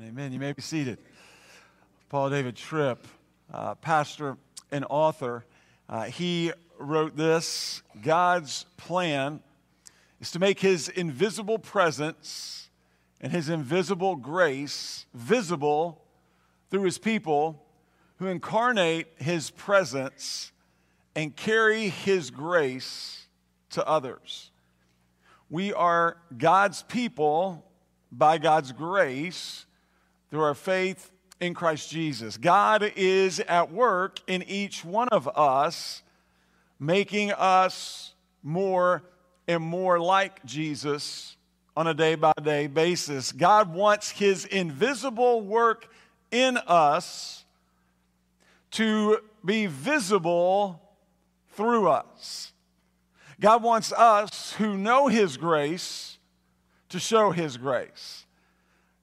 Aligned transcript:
Amen. 0.00 0.12
Amen. 0.12 0.32
You 0.32 0.38
may 0.38 0.52
be 0.52 0.62
seated. 0.62 0.96
Paul 2.08 2.30
David 2.30 2.56
Tripp, 2.56 3.06
uh, 3.52 3.74
pastor 3.74 4.38
and 4.70 4.86
author, 4.88 5.44
uh, 5.90 6.04
he 6.04 6.52
wrote 6.78 7.18
this 7.18 7.82
God's 8.00 8.64
plan 8.78 9.40
is 10.18 10.30
to 10.30 10.38
make 10.38 10.58
his 10.58 10.88
invisible 10.88 11.58
presence 11.58 12.70
and 13.20 13.30
his 13.30 13.50
invisible 13.50 14.16
grace 14.16 15.04
visible 15.12 16.02
through 16.70 16.84
his 16.84 16.96
people 16.96 17.62
who 18.16 18.26
incarnate 18.26 19.06
his 19.16 19.50
presence 19.50 20.50
and 21.14 21.36
carry 21.36 21.90
his 21.90 22.30
grace 22.30 23.26
to 23.70 23.86
others. 23.86 24.50
We 25.50 25.74
are 25.74 26.16
God's 26.38 26.84
people 26.84 27.66
by 28.10 28.38
God's 28.38 28.72
grace 28.72 29.66
through 30.30 30.42
our 30.42 30.54
faith 30.54 31.10
in 31.40 31.54
Christ 31.54 31.90
Jesus. 31.90 32.36
God 32.36 32.92
is 32.96 33.40
at 33.40 33.72
work 33.72 34.20
in 34.26 34.42
each 34.44 34.84
one 34.84 35.08
of 35.08 35.28
us, 35.36 36.02
making 36.78 37.32
us 37.32 38.14
more 38.42 39.02
and 39.48 39.62
more 39.62 39.98
like 39.98 40.44
Jesus 40.44 41.36
on 41.76 41.86
a 41.86 41.94
day 41.94 42.14
by 42.14 42.32
day 42.42 42.66
basis. 42.66 43.32
God 43.32 43.74
wants 43.74 44.10
his 44.10 44.44
invisible 44.44 45.40
work 45.40 45.88
in 46.30 46.58
us 46.66 47.44
to 48.72 49.18
be 49.44 49.66
visible 49.66 50.80
through 51.52 51.88
us. 51.88 52.52
God 53.40 53.62
wants 53.62 53.92
us 53.92 54.52
who 54.54 54.76
know 54.76 55.08
his 55.08 55.36
grace 55.36 56.18
to 56.90 57.00
show 57.00 57.30
his 57.30 57.56
grace. 57.56 58.26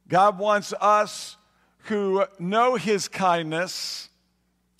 God 0.08 0.40
wants 0.40 0.74
us 0.80 1.38
who 1.84 2.26
know 2.40 2.76
his 2.76 3.08
kindness 3.08 4.10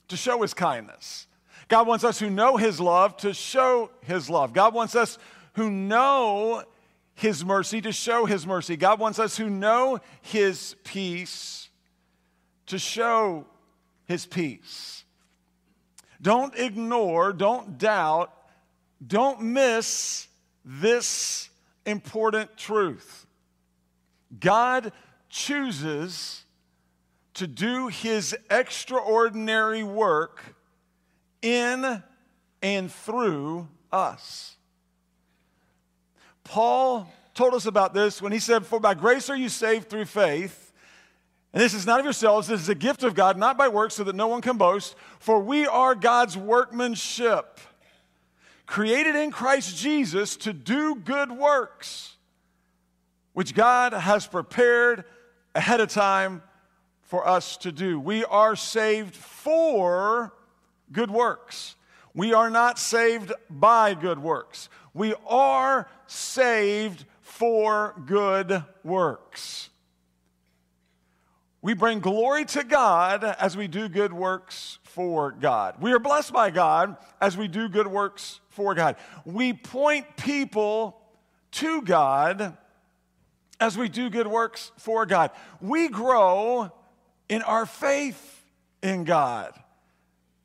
to 0.08 0.18
show 0.18 0.42
his 0.42 0.54
kindness. 0.54 1.28
God 1.68 1.88
wants 1.88 2.04
us 2.04 2.20
who 2.20 2.30
know 2.30 2.58
his 2.58 2.80
love 2.80 3.18
to 3.18 3.34
show 3.34 3.90
his 4.02 4.30
love. 4.30 4.54
God 4.54 4.74
wants 4.74 4.96
us 4.96 5.18
who 5.54 5.70
know 5.70 6.64
his 7.14 7.44
mercy 7.44 7.82
to 7.82 7.92
show 7.92 8.26
his 8.26 8.46
mercy. 8.46 8.78
God 8.78 9.00
wants 9.00 9.20
us 9.20 9.36
who 9.36 9.50
know 9.50 10.00
his 10.22 10.76
peace 10.84 11.70
to 12.68 12.80
show 12.80 13.46
his 14.06 14.26
peace. 14.26 15.04
Don't 16.22 16.56
ignore, 16.56 17.34
don't 17.34 17.78
doubt, 17.78 18.34
don't 19.06 19.42
miss 19.42 20.28
this 20.64 21.50
important 21.86 22.56
truth. 22.58 23.26
God 24.40 24.92
chooses 25.30 26.44
to 27.36 27.48
do 27.48 27.88
his 27.88 28.36
extraordinary 28.50 29.84
work 29.84 30.42
in 31.42 32.02
and 32.62 32.92
through 32.92 33.68
us. 33.92 34.56
Paul 36.44 37.12
told 37.34 37.54
us 37.54 37.66
about 37.66 37.94
this 37.94 38.22
when 38.22 38.32
he 38.32 38.40
said, 38.40 38.66
For 38.66 38.80
by 38.80 38.94
grace 38.94 39.30
are 39.30 39.36
you 39.36 39.50
saved 39.50 39.90
through 39.90 40.06
faith. 40.06 40.74
And 41.54 41.62
this 41.62 41.74
is 41.74 41.86
not 41.86 42.00
of 42.00 42.06
yourselves, 42.06 42.48
this 42.48 42.62
is 42.62 42.70
a 42.70 42.76
gift 42.76 43.04
of 43.04 43.16
God, 43.16 43.38
not 43.38 43.58
by 43.58 43.68
works, 43.68 43.96
so 43.96 44.04
that 44.04 44.16
no 44.16 44.28
one 44.28 44.42
can 44.42 44.58
boast. 44.58 44.96
For 45.20 45.40
we 45.40 45.66
are 45.66 45.96
God's 45.96 46.38
workmanship 46.38 47.60
created 48.68 49.16
in 49.16 49.32
Christ 49.32 49.78
Jesus 49.78 50.36
to 50.38 50.54
do 50.54 50.94
good 50.96 51.32
works, 51.32 52.16
which 53.34 53.56
God 53.56 53.94
has 53.94 54.28
prepared 54.28 55.06
ahead 55.58 55.82
of 55.82 55.90
time 55.90 56.44
for 57.02 57.28
us 57.28 57.58
to 57.58 57.72
do. 57.72 58.00
We 58.00 58.24
are 58.26 58.56
saved 58.56 59.16
for 59.16 60.32
good 60.92 61.10
works. 61.10 61.76
We 62.14 62.32
are 62.32 62.52
not 62.52 62.78
saved 62.78 63.34
by 63.50 63.96
good 63.96 64.20
works. 64.20 64.70
We 64.94 65.16
are 65.28 65.90
saved 66.06 67.06
for 67.22 67.96
good 68.06 68.64
works. 68.84 69.70
We 71.64 71.74
bring 71.74 72.02
glory 72.02 72.46
to 72.46 72.64
God 72.64 73.24
as 73.24 73.58
we 73.58 73.68
do 73.68 73.90
good 73.90 74.14
works 74.14 74.78
for 74.84 75.32
God. 75.32 75.82
We 75.82 75.92
are 75.92 76.00
blessed 76.00 76.34
by 76.34 76.52
God 76.52 76.98
as 77.20 77.36
we 77.36 77.48
do 77.48 77.68
good 77.68 77.88
works 77.88 78.42
for 78.50 78.76
God. 78.76 78.96
We 79.26 79.54
point 79.54 80.18
people 80.18 81.02
to 81.54 81.82
God 81.82 82.56
as 83.60 83.78
we 83.78 83.90
do 83.90 84.10
good 84.10 84.28
works 84.28 84.72
for 84.78 85.06
God. 85.06 85.32
We 85.62 85.88
grow 85.88 86.72
in 87.30 87.42
our 87.42 87.66
faith 87.66 88.46
in 88.82 89.04
God 89.04 89.54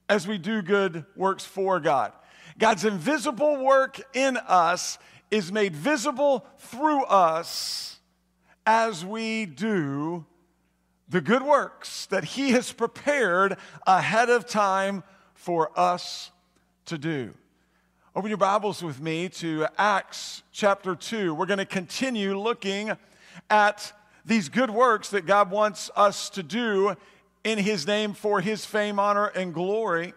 as 0.09 0.27
we 0.27 0.39
do 0.39 0.63
good 0.63 1.05
works 1.17 1.45
for 1.45 1.81
God. 1.81 2.13
God's 2.59 2.85
invisible 2.85 3.65
work 3.65 4.01
in 4.15 4.37
us 4.37 4.99
is 5.31 5.51
made 5.51 5.75
visible 5.75 6.45
through 6.59 7.05
us 7.05 7.99
as 8.67 9.05
we 9.05 9.47
do 9.47 10.27
the 11.09 11.21
good 11.21 11.43
works 11.43 12.07
that 12.07 12.25
He 12.25 12.51
has 12.53 12.73
prepared 12.73 13.57
ahead 13.87 14.31
of 14.31 14.47
time 14.47 15.03
for 15.35 15.71
us 15.79 16.31
to 16.87 16.99
do. 16.99 17.35
Open 18.15 18.29
your 18.29 18.37
Bibles 18.37 18.83
with 18.83 19.01
me 19.01 19.31
to 19.31 19.67
Acts 19.79 20.43
chapter 20.53 20.95
2. 20.95 21.33
We're 21.33 21.47
going 21.47 21.57
to 21.57 21.65
continue 21.65 22.39
looking 22.39 22.93
at 23.49 23.91
these 24.27 24.51
good 24.51 24.69
works 24.69 25.09
that 25.11 25.25
God 25.25 25.51
wants 25.51 25.91
us 25.97 26.29
to 26.31 26.43
do 26.43 26.95
in 27.43 27.57
His 27.57 27.87
name 27.87 28.13
for 28.13 28.43
His 28.43 28.67
fame, 28.67 28.99
honor, 28.99 29.29
and 29.29 29.55
glory. 29.55 30.13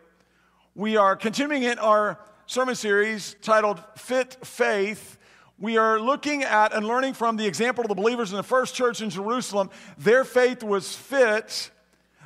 We 0.76 0.98
are 0.98 1.16
continuing 1.16 1.64
in 1.64 1.80
our 1.80 2.20
sermon 2.48 2.76
series 2.76 3.38
titled 3.42 3.82
Fit 3.96 4.46
Faith. 4.46 5.18
We 5.58 5.78
are 5.78 5.98
looking 5.98 6.44
at 6.44 6.74
and 6.74 6.86
learning 6.86 7.14
from 7.14 7.38
the 7.38 7.48
example 7.48 7.86
of 7.86 7.88
the 7.88 7.96
believers 7.96 8.32
in 8.32 8.36
the 8.36 8.44
first 8.44 8.76
church 8.76 9.02
in 9.02 9.10
Jerusalem. 9.10 9.70
Their 9.98 10.26
faith 10.26 10.64
was 10.64 10.94
fit. 10.94 11.72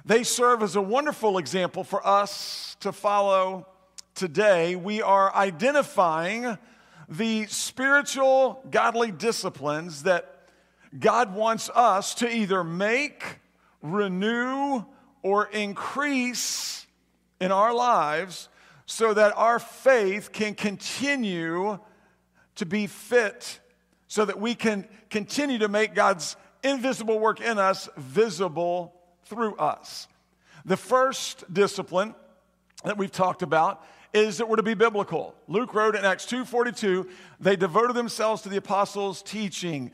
They 0.04 0.24
serve 0.24 0.64
as 0.64 0.76
a 0.76 0.82
wonderful 0.82 1.38
example 1.38 1.84
for 1.84 2.06
us 2.08 2.76
to 2.80 2.92
follow 2.92 3.68
today, 4.16 4.76
we 4.76 5.02
are 5.02 5.34
identifying 5.34 6.58
the 7.08 7.46
spiritual, 7.48 8.64
godly 8.70 9.12
disciplines 9.12 10.04
that 10.04 10.48
God 10.98 11.34
wants 11.34 11.70
us 11.74 12.16
to 12.16 12.34
either 12.34 12.64
make, 12.64 13.24
renew, 13.82 14.84
or 15.22 15.46
increase 15.48 16.86
in 17.40 17.52
our 17.52 17.74
lives 17.74 18.50
so 18.86 19.14
that 19.14 19.34
our 19.38 19.60
faith 19.60 20.32
can 20.32 20.56
continue 20.56 21.80
to 22.56 22.66
be 22.66 22.88
fit, 22.88 23.60
so 24.08 24.26
that 24.26 24.40
we 24.40 24.56
can 24.56 24.88
continue 25.10 25.60
to 25.60 25.68
make 25.68 25.94
God's 25.94 26.36
invisible 26.64 27.20
work 27.20 27.40
in 27.40 27.58
us 27.58 27.88
visible 27.98 28.94
through 29.26 29.56
us. 29.56 30.08
The 30.66 30.78
first 30.78 31.52
discipline 31.54 32.16
that 32.84 32.98
we've 32.98 33.12
talked 33.12 33.42
about 33.42 33.84
is 34.14 34.38
that 34.38 34.50
we're 34.50 34.56
to 34.56 34.64
be 34.64 34.74
biblical. 34.74 35.36
Luke 35.48 35.74
wrote 35.74 35.96
in 35.96 36.06
Acts 36.06 36.26
2:42, 36.26 37.08
they 37.40 37.56
devoted 37.56 37.96
themselves 37.96 38.42
to 38.44 38.50
the 38.50 38.58
apostles' 38.58 39.22
teaching. 39.22 39.92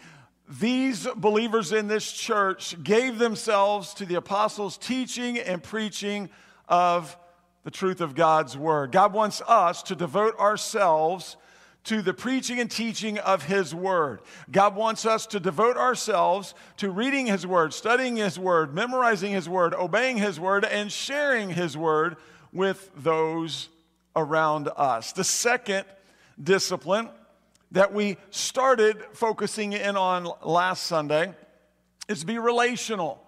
These 0.48 1.08
believers 1.16 1.72
in 1.72 1.88
this 1.88 2.12
church 2.12 2.82
gave 2.84 3.18
themselves 3.18 3.94
to 3.96 4.06
the 4.06 4.16
apostles' 4.16 4.78
teaching 4.78 5.40
and 5.40 5.62
preaching 5.62 6.30
of 6.70 7.18
the 7.64 7.72
truth 7.72 8.00
of 8.00 8.16
God's 8.16 8.56
word. 8.58 8.92
God 8.92 9.12
wants 9.12 9.42
us 9.42 9.82
to 9.84 9.96
devote 9.96 10.38
ourselves 10.40 11.36
to 11.86 12.02
the 12.02 12.14
preaching 12.14 12.60
and 12.60 12.70
teaching 12.70 13.20
of 13.20 13.44
His 13.44 13.74
Word. 13.74 14.22
God 14.52 14.76
wants 14.76 15.06
us 15.06 15.28
to 15.28 15.40
devote 15.40 15.78
ourselves 15.78 16.56
to 16.78 16.90
reading 16.90 17.28
His 17.28 17.46
Word, 17.46 17.74
studying 17.74 18.16
His 18.16 18.38
Word, 18.40 18.74
memorizing 18.74 19.32
His 19.32 19.48
Word, 19.48 19.74
obeying 19.74 20.18
His 20.18 20.40
Word, 20.40 20.66
and 20.66 20.92
sharing 20.92 21.52
His 21.52 21.78
Word 21.78 22.18
with 22.52 22.90
those 22.96 23.70
around 24.16 24.70
us. 24.76 25.12
The 25.12 25.24
second 25.24 25.86
discipline 26.42 27.10
that 27.72 27.94
we 27.94 28.18
started 28.30 29.04
focusing 29.14 29.74
in 29.74 29.98
on 29.98 30.30
last 30.44 30.86
Sunday 30.86 31.34
is 32.08 32.22
to 32.22 32.26
be 32.26 32.38
relational. 32.38 33.22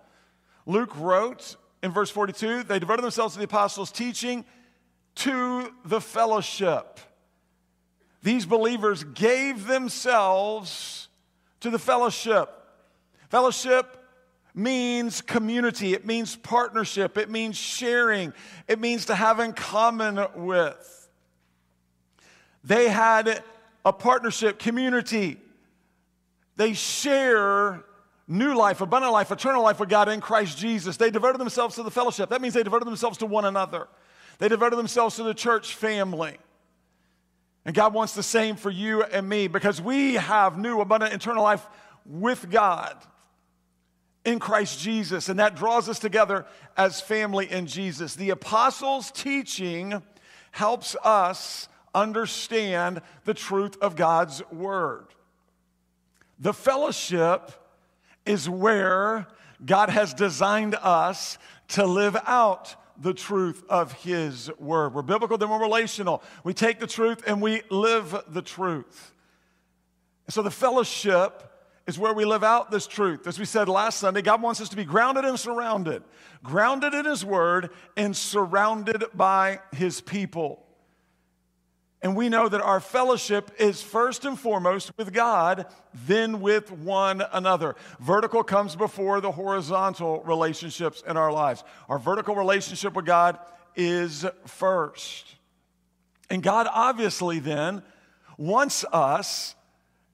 Luke 0.65 0.97
wrote 0.97 1.55
in 1.83 1.91
verse 1.91 2.09
42 2.09 2.63
they 2.63 2.79
devoted 2.79 3.03
themselves 3.03 3.33
to 3.33 3.39
the 3.39 3.45
apostles' 3.45 3.91
teaching, 3.91 4.45
to 5.15 5.73
the 5.85 6.01
fellowship. 6.01 6.99
These 8.23 8.45
believers 8.45 9.03
gave 9.03 9.67
themselves 9.67 11.07
to 11.61 11.69
the 11.69 11.79
fellowship. 11.79 12.49
Fellowship 13.29 13.97
means 14.57 15.21
community, 15.21 15.93
it 15.93 16.05
means 16.05 16.35
partnership, 16.35 17.17
it 17.17 17.29
means 17.29 17.55
sharing, 17.55 18.33
it 18.67 18.79
means 18.79 19.05
to 19.05 19.15
have 19.15 19.39
in 19.39 19.53
common 19.53 20.25
with. 20.35 21.09
They 22.63 22.89
had 22.89 23.43
a 23.85 23.93
partnership, 23.93 24.57
community. 24.57 25.37
They 26.55 26.73
share 26.73 27.83
new 28.27 28.55
life, 28.55 28.81
abundant 28.81 29.13
life, 29.13 29.31
eternal 29.31 29.61
life 29.61 29.79
with 29.79 29.89
God 29.89 30.09
in 30.09 30.19
Christ 30.19 30.57
Jesus. 30.57 30.97
They 30.97 31.11
devoted 31.11 31.39
themselves 31.39 31.75
to 31.75 31.83
the 31.83 31.91
fellowship. 31.91 32.29
That 32.29 32.41
means 32.41 32.55
they 32.55 32.63
devoted 32.63 32.85
themselves 32.85 33.19
to 33.19 33.25
one 33.27 33.45
another. 33.45 33.87
They 34.39 34.49
devoted 34.49 34.77
themselves 34.77 35.15
to 35.17 35.23
the 35.23 35.33
church 35.33 35.75
family. 35.75 36.35
And 37.63 37.75
God 37.75 37.93
wants 37.93 38.15
the 38.15 38.23
same 38.23 38.55
for 38.55 38.71
you 38.71 39.03
and 39.03 39.29
me 39.29 39.47
because 39.47 39.79
we 39.79 40.15
have 40.15 40.57
new, 40.57 40.81
abundant, 40.81 41.13
eternal 41.13 41.43
life 41.43 41.65
with 42.05 42.49
God 42.49 42.97
in 44.27 44.39
Christ 44.39 44.81
Jesus. 44.81 45.29
And 45.29 45.39
that 45.39 45.55
draws 45.55 45.87
us 45.87 45.99
together 45.99 46.45
as 46.75 46.99
family 46.99 47.49
in 47.49 47.65
Jesus. 47.65 48.13
The 48.13 48.31
apostles' 48.31 49.09
teaching 49.09 50.03
helps 50.51 50.97
us 51.01 51.69
understand 51.95 53.01
the 53.23 53.33
truth 53.33 53.77
of 53.81 53.95
God's 53.95 54.43
word. 54.51 55.07
The 56.39 56.53
fellowship 56.53 57.53
is 58.25 58.49
where 58.49 59.27
God 59.65 59.89
has 59.89 60.13
designed 60.13 60.75
us 60.75 61.37
to 61.69 61.85
live 61.85 62.17
out 62.25 62.75
the 63.01 63.13
truth 63.13 63.63
of 63.69 63.93
His 63.93 64.51
Word. 64.59 64.93
We're 64.93 65.03
biblical, 65.03 65.37
then 65.37 65.49
we're 65.49 65.61
relational. 65.61 66.21
We 66.43 66.53
take 66.53 66.79
the 66.79 66.87
truth 66.87 67.23
and 67.25 67.41
we 67.41 67.61
live 67.69 68.23
the 68.27 68.41
truth. 68.41 69.13
So 70.29 70.41
the 70.41 70.51
fellowship 70.51 71.56
is 71.87 71.97
where 71.97 72.13
we 72.13 72.25
live 72.25 72.43
out 72.43 72.69
this 72.69 72.85
truth. 72.85 73.25
As 73.25 73.39
we 73.39 73.45
said 73.45 73.69
last 73.69 73.99
Sunday, 73.99 74.21
God 74.21 74.41
wants 74.41 74.61
us 74.61 74.69
to 74.69 74.75
be 74.75 74.83
grounded 74.83 75.25
and 75.25 75.39
surrounded, 75.39 76.03
grounded 76.43 76.93
in 76.93 77.05
His 77.05 77.25
Word 77.25 77.69
and 77.95 78.15
surrounded 78.15 79.05
by 79.13 79.59
His 79.73 80.01
people. 80.01 80.63
And 82.01 82.15
we 82.15 82.29
know 82.29 82.47
that 82.47 82.61
our 82.61 82.79
fellowship 82.79 83.51
is 83.57 83.81
first 83.81 84.23
and 84.25 84.39
foremost 84.39 84.91
with 84.97 85.13
God, 85.13 85.65
then 86.05 86.41
with 86.41 86.71
one 86.71 87.23
another. 87.31 87.75
Vertical 87.99 88.43
comes 88.43 88.75
before 88.75 89.19
the 89.19 89.31
horizontal 89.31 90.21
relationships 90.21 91.03
in 91.07 91.17
our 91.17 91.31
lives. 91.31 91.63
Our 91.89 91.97
vertical 91.97 92.35
relationship 92.35 92.93
with 92.93 93.05
God 93.05 93.39
is 93.75 94.25
first. 94.45 95.35
And 96.29 96.43
God 96.43 96.67
obviously 96.69 97.39
then 97.39 97.81
wants 98.37 98.85
us, 98.91 99.55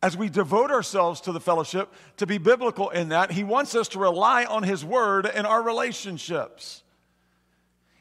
as 0.03 0.17
we 0.17 0.27
devote 0.27 0.69
ourselves 0.69 1.21
to 1.21 1.31
the 1.31 1.39
fellowship, 1.39 1.89
to 2.17 2.27
be 2.27 2.37
biblical 2.37 2.89
in 2.89 3.09
that. 3.09 3.31
He 3.31 3.45
wants 3.45 3.73
us 3.73 3.87
to 3.87 3.99
rely 3.99 4.43
on 4.43 4.61
His 4.61 4.83
word 4.83 5.25
in 5.25 5.45
our 5.45 5.63
relationships. 5.63 6.83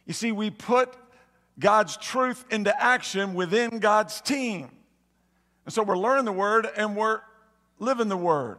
You 0.05 0.13
see, 0.13 0.33
we 0.33 0.51
put 0.51 0.93
God's 1.61 1.97
truth 1.97 2.45
into 2.51 2.77
action 2.83 3.35
within 3.35 3.79
God's 3.79 4.21
team. 4.21 4.69
And 5.65 5.73
so 5.73 5.85
we're 5.85 5.97
learning 5.97 6.25
the 6.25 6.33
word 6.33 6.67
and 6.77 6.97
we're 6.97 7.21
living 7.79 8.09
the 8.09 8.17
word 8.17 8.59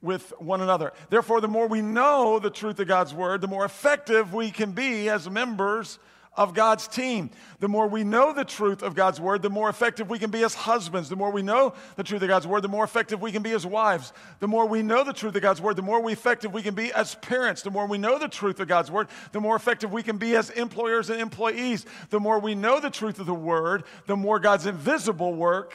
with 0.00 0.32
one 0.38 0.60
another. 0.60 0.92
Therefore, 1.08 1.40
the 1.40 1.48
more 1.48 1.66
we 1.66 1.82
know 1.82 2.38
the 2.38 2.50
truth 2.50 2.78
of 2.78 2.86
God's 2.86 3.12
word, 3.12 3.40
the 3.40 3.48
more 3.48 3.64
effective 3.64 4.32
we 4.32 4.52
can 4.52 4.70
be 4.70 5.08
as 5.08 5.28
members 5.28 5.98
of 6.36 6.54
God's 6.54 6.86
team. 6.86 7.30
The 7.58 7.68
more 7.68 7.88
we 7.88 8.04
know 8.04 8.32
the 8.32 8.44
truth 8.44 8.82
of 8.82 8.94
God's 8.94 9.20
word, 9.20 9.42
the 9.42 9.50
more 9.50 9.68
effective 9.68 10.08
we 10.08 10.18
can 10.18 10.30
be 10.30 10.44
as 10.44 10.54
husbands. 10.54 11.08
The 11.08 11.16
more 11.16 11.30
we 11.30 11.42
know 11.42 11.74
the 11.96 12.04
truth 12.04 12.22
of 12.22 12.28
God's 12.28 12.46
word, 12.46 12.62
the 12.62 12.68
more 12.68 12.84
effective 12.84 13.20
we 13.20 13.32
can 13.32 13.42
be 13.42 13.50
as 13.50 13.66
wives. 13.66 14.12
The 14.38 14.46
more 14.46 14.66
we 14.66 14.82
know 14.82 15.02
the 15.02 15.12
truth 15.12 15.34
of 15.34 15.42
God's 15.42 15.60
word, 15.60 15.76
the 15.76 15.82
more 15.82 16.00
we 16.00 16.12
effective 16.12 16.52
we 16.52 16.62
can 16.62 16.74
be 16.74 16.92
as 16.92 17.16
parents. 17.16 17.62
The 17.62 17.70
more 17.70 17.86
we 17.86 17.98
know 17.98 18.18
the 18.18 18.28
truth 18.28 18.60
of 18.60 18.68
God's 18.68 18.90
word, 18.90 19.08
the 19.32 19.40
more 19.40 19.56
effective 19.56 19.92
we 19.92 20.02
can 20.02 20.18
be 20.18 20.36
as 20.36 20.50
employers 20.50 21.10
and 21.10 21.20
employees. 21.20 21.84
The 22.10 22.20
more 22.20 22.38
we 22.38 22.54
know 22.54 22.80
the 22.80 22.90
truth 22.90 23.18
of 23.18 23.26
the 23.26 23.34
word, 23.34 23.84
the 24.06 24.16
more 24.16 24.38
God's 24.38 24.66
invisible 24.66 25.34
work 25.34 25.74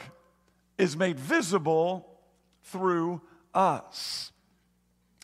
is 0.78 0.96
made 0.96 1.18
visible 1.18 2.08
through 2.64 3.20
us. 3.54 4.32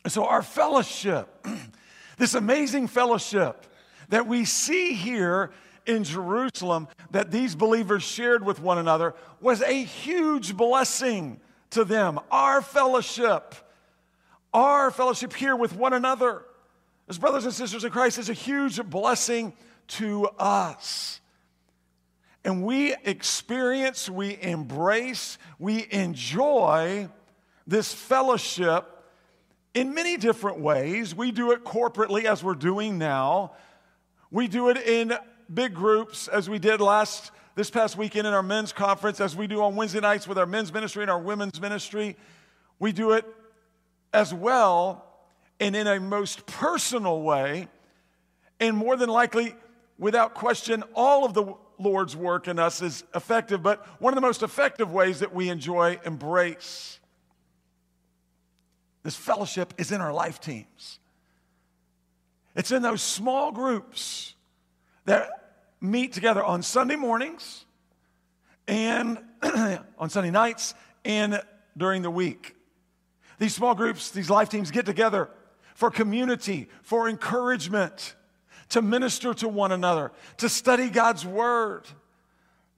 And 0.05 0.13
so 0.13 0.25
our 0.25 0.43
fellowship, 0.43 1.47
this 2.19 2.35
amazing 2.35 2.89
fellowship, 2.89 3.67
that 4.13 4.27
we 4.27 4.45
see 4.45 4.93
here 4.93 5.51
in 5.87 6.05
Jerusalem 6.05 6.87
that 7.13 7.31
these 7.31 7.55
believers 7.55 8.03
shared 8.03 8.45
with 8.45 8.61
one 8.61 8.77
another 8.77 9.15
was 9.41 9.63
a 9.63 9.73
huge 9.73 10.55
blessing 10.55 11.41
to 11.71 11.83
them. 11.83 12.21
Our 12.31 12.61
fellowship, 12.61 13.55
our 14.53 14.91
fellowship 14.91 15.33
here 15.33 15.57
with 15.57 15.75
one 15.75 15.95
another 15.95 16.43
as 17.09 17.17
brothers 17.17 17.47
and 17.47 17.55
sisters 17.55 17.85
in 17.85 17.91
Christ 17.91 18.19
is 18.19 18.29
a 18.29 18.35
huge 18.35 18.85
blessing 18.85 19.55
to 19.89 20.27
us. 20.39 21.23
And 22.45 22.67
we 22.67 22.95
experience, 23.07 24.11
we 24.11 24.37
embrace, 24.43 25.39
we 25.59 25.87
enjoy 25.91 27.09
this 27.67 27.95
fellowship 27.95 28.87
in 29.73 29.95
many 29.95 30.19
different 30.19 30.61
ways. 30.61 31.15
We 31.15 31.31
do 31.33 31.53
it 31.53 31.65
corporately 31.65 32.25
as 32.25 32.45
we're 32.45 32.57
doing 32.57 32.99
now. 32.99 33.53
We 34.33 34.49
do 34.49 34.71
it 34.71 34.79
in 34.79 35.13
big 35.53 35.75
groups 35.75 36.27
as 36.27 36.49
we 36.49 36.59
did 36.59 36.81
last 36.81 37.33
this 37.55 37.69
past 37.69 37.99
weekend 37.99 38.27
in 38.27 38.33
our 38.33 38.43
men's 38.43 38.73
conference, 38.73 39.21
as 39.21 39.37
we 39.37 39.47
do 39.47 39.63
on 39.63 39.77
Wednesday 39.77 40.01
nights 40.01 40.27
with 40.27 40.39
our 40.39 40.47
men's 40.47 40.73
ministry 40.73 41.03
and 41.03 41.11
our 41.11 41.19
women's 41.19 41.61
ministry. 41.61 42.17
We 42.79 42.93
do 42.93 43.13
it 43.13 43.27
as 44.15 44.33
well 44.33 45.05
and 45.61 45.77
in 45.77 45.87
a 45.87 46.01
most 46.01 46.47
personal 46.47 47.21
way, 47.21 47.69
and 48.59 48.75
more 48.75 48.97
than 48.97 49.11
likely, 49.11 49.55
without 49.99 50.33
question, 50.33 50.83
all 50.95 51.27
of 51.27 51.35
the 51.35 51.53
Lord's 51.79 52.17
work 52.17 52.49
in 52.49 52.59
us 52.59 52.81
is 52.81 53.05
effective, 53.15 53.63
but 53.63 53.87
one 54.01 54.15
of 54.15 54.17
the 54.17 54.27
most 54.27 54.43
effective 54.43 54.91
ways 54.91 55.21
that 55.21 55.35
we 55.35 55.51
enjoy, 55.51 56.01
embrace 56.07 56.99
this 59.03 59.15
fellowship 59.15 59.75
is 59.77 59.93
in 59.93 60.01
our 60.01 60.13
life 60.13 60.41
teams. 60.41 61.01
It's 62.55 62.71
in 62.71 62.83
those 62.83 63.03
small 63.03 63.53
groups 63.53 64.35
that 65.05 65.31
meet 65.81 66.13
together 66.13 66.45
on 66.45 66.63
Sunday 66.63 66.97
mornings 66.97 67.65
and 68.69 69.19
on 69.99 70.11
Sunday 70.11 70.31
nights 70.31 70.75
and 71.05 71.41
during 71.77 72.03
the 72.03 72.11
week. 72.11 72.55
These 73.39 73.55
small 73.55 73.75
groups, 73.75 74.11
these 74.11 74.31
life 74.31 74.49
teams 74.49 74.71
get 74.71 74.87
together 74.87 75.29
for 75.75 75.91
community, 75.91 76.69
for 76.83 77.09
encouragement, 77.09 78.15
to 78.69 78.83
minister 78.83 79.35
to 79.35 79.49
one 79.49 79.73
another, 79.73 80.13
to 80.39 80.49
study 80.49 80.89
God's 80.89 81.27
word. 81.27 81.87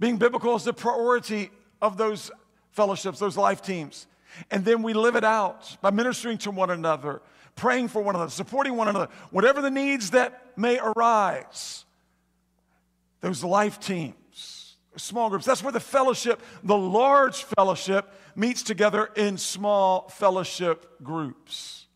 Being 0.00 0.16
biblical 0.16 0.56
is 0.56 0.64
the 0.64 0.72
priority 0.72 1.50
of 1.82 1.96
those 1.96 2.30
fellowships, 2.72 3.18
those 3.18 3.36
life 3.36 3.62
teams. 3.62 4.06
And 4.50 4.64
then 4.64 4.82
we 4.82 4.94
live 4.94 5.16
it 5.16 5.24
out 5.24 5.76
by 5.80 5.90
ministering 5.90 6.38
to 6.38 6.50
one 6.50 6.70
another, 6.70 7.22
praying 7.56 7.88
for 7.88 8.02
one 8.02 8.14
another, 8.14 8.30
supporting 8.30 8.76
one 8.76 8.88
another, 8.88 9.08
whatever 9.30 9.62
the 9.62 9.70
needs 9.70 10.10
that 10.10 10.52
may 10.56 10.78
arise. 10.78 11.84
Those 13.20 13.42
life 13.42 13.80
teams, 13.80 14.76
small 14.96 15.30
groups, 15.30 15.46
that's 15.46 15.62
where 15.62 15.72
the 15.72 15.80
fellowship, 15.80 16.42
the 16.62 16.76
large 16.76 17.44
fellowship, 17.56 18.12
meets 18.36 18.62
together 18.62 19.10
in 19.16 19.38
small 19.38 20.08
fellowship 20.08 21.02
groups 21.02 21.86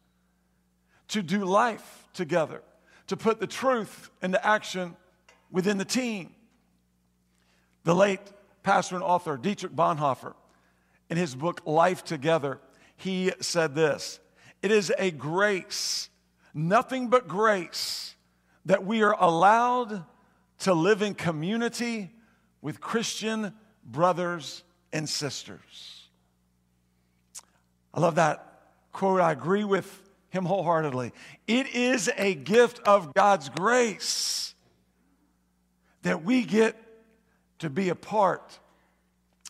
to 1.08 1.22
do 1.22 1.44
life 1.44 2.06
together, 2.14 2.62
to 3.08 3.16
put 3.16 3.40
the 3.40 3.46
truth 3.46 4.10
into 4.22 4.44
action 4.46 4.96
within 5.50 5.78
the 5.78 5.84
team. 5.84 6.34
The 7.84 7.94
late 7.94 8.20
pastor 8.62 8.94
and 8.96 9.04
author 9.04 9.36
Dietrich 9.36 9.72
Bonhoeffer, 9.72 10.34
in 11.10 11.16
his 11.16 11.34
book 11.34 11.62
Life 11.64 12.04
Together, 12.04 12.60
he 12.96 13.32
said 13.40 13.74
this 13.74 14.20
it 14.62 14.70
is 14.70 14.92
a 14.98 15.10
grace, 15.10 16.08
nothing 16.52 17.08
but 17.08 17.28
grace, 17.28 18.14
that 18.66 18.84
we 18.84 19.02
are 19.02 19.16
allowed 19.18 20.04
to 20.60 20.74
live 20.74 21.02
in 21.02 21.14
community 21.14 22.10
with 22.60 22.80
Christian 22.80 23.54
brothers 23.84 24.62
and 24.92 25.08
sisters. 25.08 26.08
I 27.94 28.00
love 28.00 28.16
that 28.16 28.44
quote. 28.92 29.20
I 29.20 29.32
agree 29.32 29.64
with 29.64 30.02
him 30.30 30.44
wholeheartedly. 30.44 31.12
It 31.46 31.74
is 31.74 32.10
a 32.16 32.34
gift 32.34 32.80
of 32.80 33.14
God's 33.14 33.48
grace 33.48 34.54
that 36.02 36.24
we 36.24 36.42
get 36.44 36.76
to 37.60 37.70
be 37.70 37.88
a 37.88 37.94
part 37.94 38.58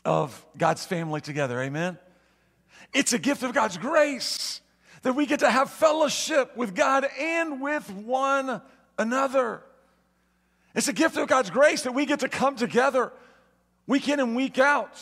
of 0.05 0.45
God's 0.57 0.85
family 0.85 1.21
together. 1.21 1.61
Amen? 1.61 1.99
It's 2.93 3.13
a 3.13 3.19
gift 3.19 3.43
of 3.43 3.53
God's 3.53 3.77
grace 3.77 4.61
that 5.03 5.15
we 5.15 5.27
get 5.27 5.41
to 5.41 5.51
have 5.51 5.71
fellowship 5.71 6.57
with 6.57 6.75
God 6.75 7.07
and 7.19 7.61
with 7.61 7.91
one 7.91 8.61
another. 8.99 9.63
It's 10.75 10.89
a 10.89 10.93
gift 10.93 11.17
of 11.17 11.29
God's 11.29 11.51
grace 11.51 11.83
that 11.83 11.95
we 11.95 12.07
get 12.07 12.21
to 12.21 12.29
come 12.29 12.57
together 12.57 13.13
week 13.87 14.09
in 14.09 14.21
and 14.21 14.37
week 14.37 14.59
out 14.59 14.99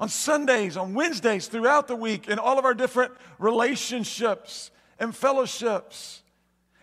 on 0.00 0.08
Sundays, 0.08 0.76
on 0.76 0.94
Wednesdays, 0.94 1.48
throughout 1.48 1.88
the 1.88 1.96
week, 1.96 2.28
in 2.28 2.38
all 2.38 2.58
of 2.58 2.64
our 2.64 2.74
different 2.74 3.12
relationships 3.38 4.70
and 4.98 5.14
fellowships. 5.14 6.22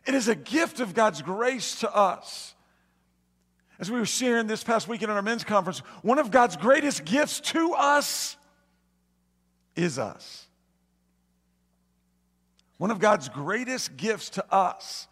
It 0.05 0.13
is 0.13 0.27
a 0.27 0.35
gift 0.35 0.79
of 0.79 0.93
God's 0.93 1.21
grace 1.21 1.79
to 1.79 1.95
us. 1.95 2.53
As 3.79 3.91
we 3.91 3.99
were 3.99 4.05
sharing 4.05 4.47
this 4.47 4.63
past 4.63 4.87
weekend 4.87 5.11
in 5.11 5.17
our 5.17 5.23
men's 5.23 5.43
conference, 5.43 5.79
one 6.01 6.19
of 6.19 6.31
God's 6.31 6.55
greatest 6.55 7.03
gifts 7.05 7.39
to 7.41 7.73
us 7.73 8.37
is 9.75 9.99
us. 9.99 10.44
One 12.77 12.91
of 12.91 12.99
God's 12.99 13.29
greatest 13.29 13.95
gifts 13.97 14.29
to 14.31 14.53
us 14.53 15.07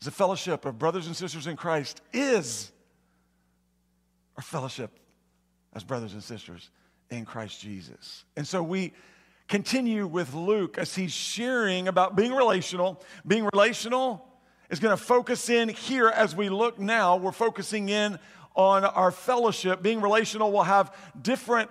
as 0.00 0.06
a 0.06 0.10
fellowship 0.10 0.64
of 0.64 0.78
brothers 0.78 1.06
and 1.06 1.16
sisters 1.16 1.46
in 1.46 1.56
Christ 1.56 2.00
is 2.12 2.70
our 4.36 4.42
fellowship 4.42 4.90
as 5.74 5.84
brothers 5.84 6.12
and 6.12 6.22
sisters 6.22 6.70
in 7.10 7.24
Christ 7.24 7.60
Jesus. 7.60 8.24
And 8.36 8.46
so 8.46 8.62
we 8.62 8.92
continue 9.48 10.06
with 10.06 10.32
Luke 10.34 10.78
as 10.78 10.94
he's 10.94 11.12
sharing 11.12 11.88
about 11.88 12.16
being 12.16 12.32
relational. 12.32 13.02
Being 13.26 13.48
relational 13.52 14.26
is 14.70 14.78
going 14.78 14.96
to 14.96 15.02
focus 15.02 15.50
in 15.50 15.68
here 15.68 16.08
as 16.08 16.36
we 16.36 16.48
look 16.48 16.78
now. 16.78 17.16
We're 17.16 17.32
focusing 17.32 17.88
in 17.88 18.18
on 18.54 18.84
our 18.84 19.10
fellowship. 19.10 19.82
Being 19.82 20.00
relational 20.00 20.52
will 20.52 20.62
have 20.62 20.94
different 21.20 21.70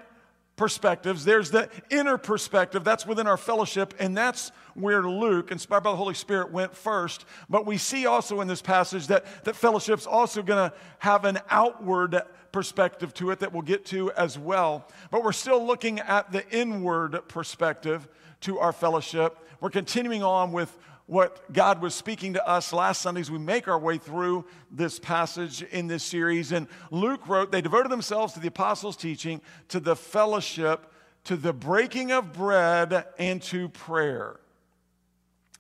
perspectives. 0.59 1.23
There's 1.23 1.51
the 1.51 1.69
inner 1.89 2.17
perspective, 2.17 2.83
that's 2.83 3.07
within 3.07 3.27
our 3.27 3.37
fellowship, 3.37 3.93
and 3.97 4.15
that's 4.15 4.51
where 4.73 5.01
Luke, 5.01 5.51
inspired 5.51 5.83
by 5.83 5.91
the 5.91 5.95
Holy 5.95 6.13
Spirit, 6.13 6.51
went 6.51 6.75
first. 6.75 7.23
But 7.49 7.65
we 7.65 7.77
see 7.77 8.05
also 8.05 8.41
in 8.41 8.49
this 8.49 8.61
passage 8.61 9.07
that, 9.07 9.25
that 9.45 9.55
fellowship's 9.55 10.05
also 10.05 10.43
going 10.43 10.69
to 10.69 10.75
have 10.97 11.23
an 11.23 11.39
outward 11.49 12.21
perspective 12.51 13.13
to 13.13 13.31
it 13.31 13.39
that 13.39 13.53
we'll 13.53 13.61
get 13.61 13.85
to 13.85 14.11
as 14.11 14.37
well. 14.37 14.85
But 15.11 15.23
we're 15.23 15.31
still 15.31 15.65
looking 15.65 16.01
at 16.01 16.29
the 16.33 16.47
inward 16.49 17.17
perspective 17.29 18.09
to 18.41 18.59
our 18.59 18.73
fellowship. 18.73 19.37
We're 19.61 19.69
continuing 19.69 20.23
on 20.23 20.51
with 20.51 20.77
what 21.09 21.51
God 21.51 21.81
was 21.81 21.95
speaking 21.95 22.33
to 22.33 22.47
us 22.47 22.71
last 22.71 23.01
Sunday 23.01 23.21
as 23.21 23.31
we 23.31 23.39
make 23.39 23.67
our 23.67 23.79
way 23.79 23.97
through 23.97 24.45
this 24.69 24.99
passage 24.99 25.63
in 25.63 25.87
this 25.87 26.03
series. 26.03 26.51
And 26.51 26.67
Luke 26.91 27.27
wrote, 27.27 27.51
they 27.51 27.61
devoted 27.61 27.91
themselves 27.91 28.33
to 28.33 28.39
the 28.39 28.49
apostles' 28.49 28.95
teaching, 28.95 29.41
to 29.69 29.79
the 29.79 29.95
fellowship, 29.95 30.85
to 31.23 31.35
the 31.35 31.51
breaking 31.51 32.11
of 32.11 32.31
bread, 32.31 33.07
and 33.17 33.41
to 33.41 33.69
prayer. 33.69 34.39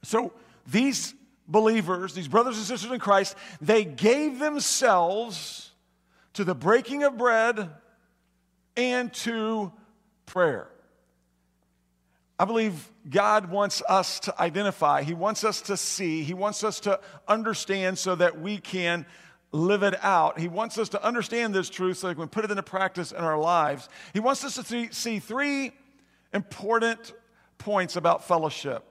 So 0.03 0.33
these 0.67 1.15
believers, 1.47 2.13
these 2.13 2.27
brothers 2.27 2.57
and 2.57 2.67
sisters 2.67 2.91
in 2.91 2.99
Christ, 2.99 3.35
they 3.59 3.83
gave 3.85 4.37
themselves 4.37 5.71
to 6.33 6.43
the 6.43 6.53
breaking 6.53 7.01
of 7.01 7.17
bread 7.17 7.71
and 8.77 9.11
to 9.13 9.73
prayer. 10.27 10.67
I 12.39 12.45
believe 12.45 12.89
God 13.09 13.51
wants 13.51 13.83
us 13.89 14.21
to 14.21 14.41
identify, 14.41 15.03
He 15.03 15.13
wants 15.13 15.43
us 15.43 15.61
to 15.63 15.75
see, 15.75 16.23
He 16.23 16.33
wants 16.33 16.63
us 16.63 16.79
to 16.81 16.99
understand 17.27 17.99
so 17.99 18.15
that 18.15 18.39
we 18.39 18.57
can 18.57 19.05
live 19.51 19.83
it 19.83 20.01
out. 20.03 20.39
He 20.39 20.47
wants 20.47 20.77
us 20.77 20.89
to 20.89 21.03
understand 21.03 21.53
this 21.53 21.69
truth 21.69 21.97
so 21.97 22.07
that 22.07 22.17
we 22.17 22.21
can 22.21 22.29
put 22.29 22.45
it 22.45 22.51
into 22.51 22.63
practice 22.63 23.11
in 23.11 23.17
our 23.17 23.37
lives. 23.37 23.89
He 24.13 24.21
wants 24.21 24.45
us 24.45 24.55
to 24.55 24.93
see 24.93 25.19
three 25.19 25.73
important 26.33 27.13
points 27.57 27.95
about 27.95 28.25
fellowship. 28.27 28.85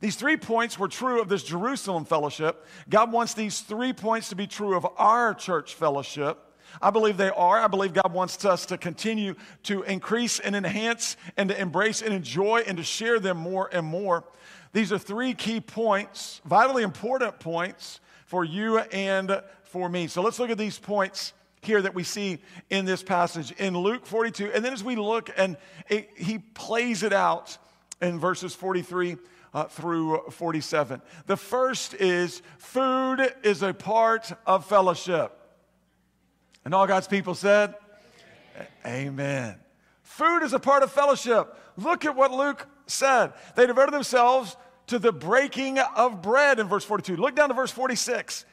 These 0.00 0.16
three 0.16 0.36
points 0.36 0.78
were 0.78 0.88
true 0.88 1.20
of 1.20 1.28
this 1.28 1.42
Jerusalem 1.42 2.04
fellowship. 2.04 2.64
God 2.88 3.12
wants 3.12 3.34
these 3.34 3.60
three 3.60 3.92
points 3.92 4.28
to 4.30 4.36
be 4.36 4.46
true 4.46 4.76
of 4.76 4.86
our 4.96 5.34
church 5.34 5.74
fellowship. 5.74 6.38
I 6.80 6.90
believe 6.90 7.16
they 7.16 7.30
are. 7.30 7.58
I 7.58 7.68
believe 7.68 7.92
God 7.92 8.12
wants 8.12 8.44
us 8.44 8.66
to 8.66 8.78
continue 8.78 9.34
to 9.64 9.82
increase 9.82 10.38
and 10.40 10.54
enhance 10.56 11.16
and 11.36 11.48
to 11.48 11.60
embrace 11.60 12.02
and 12.02 12.12
enjoy 12.12 12.62
and 12.66 12.76
to 12.78 12.84
share 12.84 13.20
them 13.20 13.36
more 13.36 13.68
and 13.72 13.86
more. 13.86 14.24
These 14.72 14.92
are 14.92 14.98
three 14.98 15.34
key 15.34 15.60
points, 15.60 16.40
vitally 16.44 16.82
important 16.82 17.38
points 17.38 18.00
for 18.26 18.44
you 18.44 18.78
and 18.78 19.40
for 19.62 19.88
me. 19.88 20.08
So 20.08 20.22
let's 20.22 20.38
look 20.38 20.50
at 20.50 20.58
these 20.58 20.78
points 20.78 21.32
here 21.62 21.80
that 21.80 21.94
we 21.94 22.02
see 22.02 22.38
in 22.70 22.84
this 22.84 23.02
passage 23.02 23.52
in 23.52 23.76
Luke 23.76 24.06
42. 24.06 24.50
And 24.52 24.64
then 24.64 24.72
as 24.72 24.84
we 24.84 24.96
look 24.96 25.30
and 25.36 25.56
it, 25.88 26.10
he 26.16 26.38
plays 26.38 27.02
it 27.02 27.12
out 27.12 27.56
in 28.00 28.18
verses 28.18 28.54
43 28.54 29.16
uh, 29.54 29.64
through 29.64 30.18
47. 30.30 31.00
The 31.26 31.36
first 31.36 31.94
is 31.94 32.42
food 32.58 33.32
is 33.42 33.62
a 33.62 33.72
part 33.72 34.32
of 34.46 34.66
fellowship. 34.66 35.40
And 36.64 36.74
all 36.74 36.86
God's 36.86 37.08
people 37.08 37.34
said, 37.34 37.74
Amen. 38.86 39.06
Amen. 39.08 39.54
Food 40.02 40.42
is 40.42 40.52
a 40.52 40.58
part 40.58 40.82
of 40.82 40.92
fellowship. 40.92 41.56
Look 41.76 42.04
at 42.04 42.14
what 42.14 42.30
Luke 42.30 42.66
said. 42.86 43.32
They 43.56 43.66
devoted 43.66 43.92
themselves 43.92 44.56
to 44.86 44.98
the 44.98 45.12
breaking 45.12 45.78
of 45.78 46.22
bread 46.22 46.58
in 46.58 46.68
verse 46.68 46.84
42. 46.84 47.16
Look 47.16 47.34
down 47.34 47.48
to 47.48 47.54
verse 47.54 47.70
46. 47.70 48.44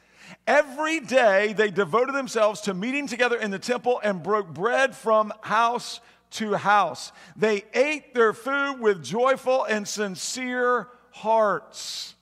Every 0.46 1.00
day 1.00 1.52
they 1.52 1.70
devoted 1.70 2.14
themselves 2.14 2.62
to 2.62 2.74
meeting 2.74 3.06
together 3.06 3.36
in 3.36 3.50
the 3.50 3.58
temple 3.58 4.00
and 4.02 4.22
broke 4.22 4.52
bread 4.52 4.96
from 4.96 5.32
house 5.42 6.00
to 6.32 6.54
house. 6.54 7.12
They 7.36 7.64
ate 7.74 8.14
their 8.14 8.32
food 8.32 8.80
with 8.80 9.04
joyful 9.04 9.64
and 9.64 9.86
sincere 9.86 10.88
hearts. 11.10 12.14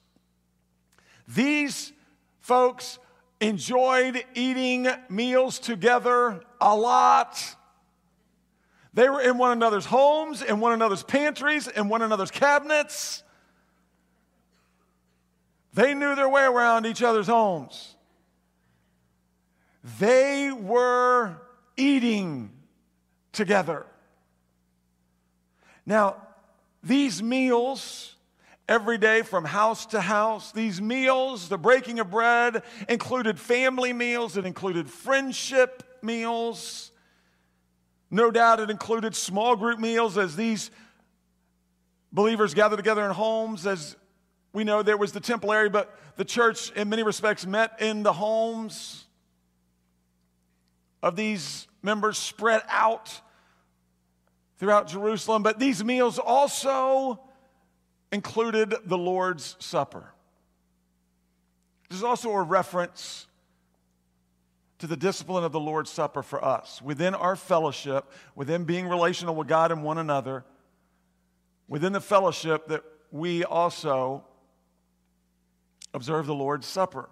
These 1.28 1.92
folks 2.40 2.98
enjoyed 3.40 4.22
eating 4.34 4.86
meals 5.08 5.58
together 5.58 6.42
a 6.60 6.76
lot. 6.76 7.56
They 8.92 9.08
were 9.08 9.20
in 9.20 9.38
one 9.38 9.52
another's 9.52 9.86
homes, 9.86 10.42
in 10.42 10.60
one 10.60 10.72
another's 10.72 11.02
pantries, 11.02 11.68
in 11.68 11.88
one 11.88 12.02
another's 12.02 12.30
cabinets. 12.30 13.22
They 15.72 15.94
knew 15.94 16.14
their 16.14 16.28
way 16.28 16.42
around 16.42 16.86
each 16.86 17.02
other's 17.02 17.28
homes. 17.28 17.94
They 19.98 20.50
were 20.50 21.36
eating 21.76 22.50
together. 23.32 23.86
Now, 25.86 26.16
these 26.82 27.22
meals 27.22 28.14
every 28.70 28.96
day 28.96 29.22
from 29.22 29.44
house 29.44 29.84
to 29.86 30.00
house. 30.00 30.52
These 30.52 30.80
meals, 30.80 31.48
the 31.48 31.58
breaking 31.58 31.98
of 31.98 32.08
bread, 32.08 32.62
included 32.88 33.38
family 33.38 33.92
meals, 33.92 34.36
it 34.36 34.46
included 34.46 34.88
friendship 34.88 35.82
meals. 36.02 36.92
No 38.12 38.30
doubt 38.30 38.60
it 38.60 38.70
included 38.70 39.16
small 39.16 39.56
group 39.56 39.80
meals 39.80 40.16
as 40.16 40.36
these 40.36 40.70
believers 42.12 42.54
gathered 42.54 42.76
together 42.76 43.04
in 43.04 43.10
homes. 43.10 43.66
As 43.66 43.96
we 44.52 44.62
know, 44.62 44.84
there 44.84 44.96
was 44.96 45.10
the 45.10 45.20
temple 45.20 45.52
area, 45.52 45.68
but 45.68 45.92
the 46.16 46.24
church, 46.24 46.70
in 46.72 46.88
many 46.88 47.02
respects, 47.02 47.44
met 47.44 47.80
in 47.80 48.04
the 48.04 48.12
homes 48.12 49.04
of 51.02 51.16
these 51.16 51.66
members 51.82 52.18
spread 52.18 52.62
out 52.68 53.20
throughout 54.58 54.86
Jerusalem. 54.86 55.42
But 55.42 55.58
these 55.58 55.82
meals 55.82 56.20
also 56.20 57.18
included 58.12 58.74
the 58.84 58.98
Lord's 58.98 59.56
Supper. 59.58 60.12
There's 61.88 62.02
also 62.02 62.30
a 62.30 62.42
reference 62.42 63.26
to 64.78 64.86
the 64.86 64.96
discipline 64.96 65.44
of 65.44 65.52
the 65.52 65.60
Lord's 65.60 65.90
Supper 65.90 66.22
for 66.22 66.42
us. 66.42 66.80
Within 66.82 67.14
our 67.14 67.36
fellowship, 67.36 68.10
within 68.34 68.64
being 68.64 68.88
relational 68.88 69.34
with 69.34 69.48
God 69.48 69.72
and 69.72 69.82
one 69.82 69.98
another, 69.98 70.44
within 71.68 71.92
the 71.92 72.00
fellowship 72.00 72.68
that 72.68 72.82
we 73.10 73.44
also 73.44 74.24
observe 75.92 76.26
the 76.26 76.34
Lord's 76.34 76.66
Supper. 76.66 77.10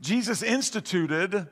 Jesus 0.00 0.42
instituted 0.42 1.48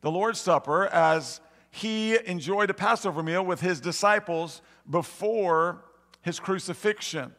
the 0.00 0.10
Lord's 0.10 0.40
Supper 0.40 0.86
as 0.86 1.40
he 1.70 2.18
enjoyed 2.26 2.70
a 2.70 2.74
Passover 2.74 3.22
meal 3.22 3.44
with 3.44 3.60
his 3.60 3.80
disciples 3.80 4.62
before 4.88 5.84
his 6.22 6.40
crucifixion. 6.40 7.34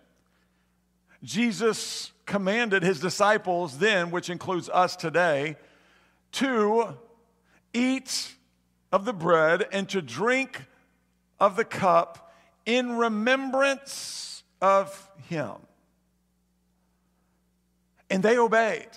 Jesus 1.23 2.11
commanded 2.25 2.83
his 2.83 2.99
disciples 2.99 3.79
then, 3.79 4.11
which 4.11 4.29
includes 4.29 4.69
us 4.69 4.95
today, 4.95 5.55
to 6.33 6.97
eat 7.73 8.35
of 8.91 9.05
the 9.05 9.13
bread 9.13 9.65
and 9.71 9.87
to 9.89 10.01
drink 10.01 10.65
of 11.39 11.55
the 11.55 11.65
cup 11.65 12.33
in 12.65 12.97
remembrance 12.97 14.43
of 14.61 15.09
him. 15.27 15.53
And 18.09 18.23
they 18.23 18.37
obeyed. 18.37 18.87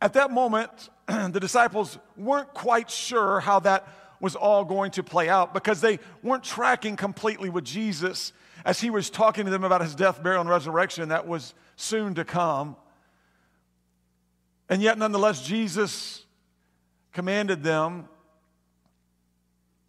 At 0.00 0.12
that 0.14 0.30
moment, 0.30 0.90
the 1.06 1.40
disciples 1.40 1.98
weren't 2.16 2.52
quite 2.54 2.90
sure 2.90 3.40
how 3.40 3.60
that 3.60 3.88
was 4.20 4.34
all 4.34 4.64
going 4.64 4.90
to 4.92 5.02
play 5.02 5.28
out 5.28 5.54
because 5.54 5.80
they 5.80 5.98
weren't 6.22 6.42
tracking 6.42 6.96
completely 6.96 7.48
with 7.50 7.64
Jesus 7.64 8.32
as 8.64 8.80
he 8.80 8.90
was 8.90 9.10
talking 9.10 9.44
to 9.44 9.50
them 9.50 9.64
about 9.64 9.80
his 9.80 9.94
death, 9.94 10.22
burial, 10.22 10.40
and 10.40 10.50
resurrection. 10.50 11.08
That 11.10 11.26
was 11.26 11.54
soon 11.78 12.14
to 12.14 12.24
come. 12.24 12.76
And 14.68 14.82
yet, 14.82 14.98
nonetheless, 14.98 15.46
Jesus 15.46 16.24
commanded 17.12 17.62
them, 17.62 18.08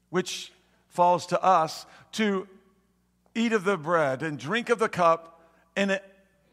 which 0.10 0.52
falls 0.88 1.26
to 1.28 1.44
us, 1.44 1.86
to 2.14 2.48
eat 3.36 3.54
of 3.54 3.64
the 3.64 3.78
bread 3.78 4.24
and 4.24 4.38
drink 4.38 4.70
of 4.70 4.80
the 4.80 4.88
cup. 4.88 5.42
And 5.76 5.92
it, 5.92 6.04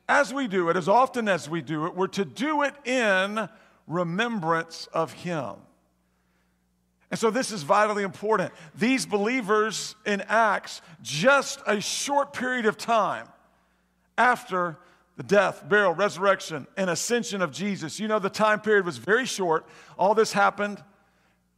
as 0.09 0.33
we 0.33 0.49
do 0.49 0.71
it, 0.71 0.77
as 0.77 0.89
often 0.89 1.29
as 1.29 1.49
we 1.49 1.63
do 1.63 1.87
it, 1.87 1.95
we're 1.95 2.07
to 2.09 2.25
do 2.25 2.63
it 2.63 2.75
in 2.87 3.49
remembrance 3.87 4.89
of 4.93 5.13
Him. 5.13 5.55
And 7.11 7.21
so 7.21 7.31
this 7.31 7.53
is 7.53 7.63
vitally 7.63 8.03
important. 8.03 8.53
These 8.75 9.07
believers 9.07 9.95
in 10.05 10.23
Acts, 10.23 10.81
just 11.03 11.61
a 11.67 11.81
short 11.81 12.33
period 12.33 12.67
of 12.67 12.77
time 12.77 13.29
after 14.19 14.79
the 15.17 15.23
death, 15.23 15.67
burial, 15.69 15.95
resurrection, 15.95 16.67
and 16.77 16.91
ascension 16.91 17.41
of 17.41 17.51
Jesus. 17.51 17.99
You 17.99 18.07
know, 18.07 18.19
the 18.19 18.31
time 18.31 18.61
period 18.61 18.85
was 18.85 18.99
very 18.99 19.25
short. 19.25 19.67
All 19.99 20.15
this 20.15 20.33
happened. 20.33 20.83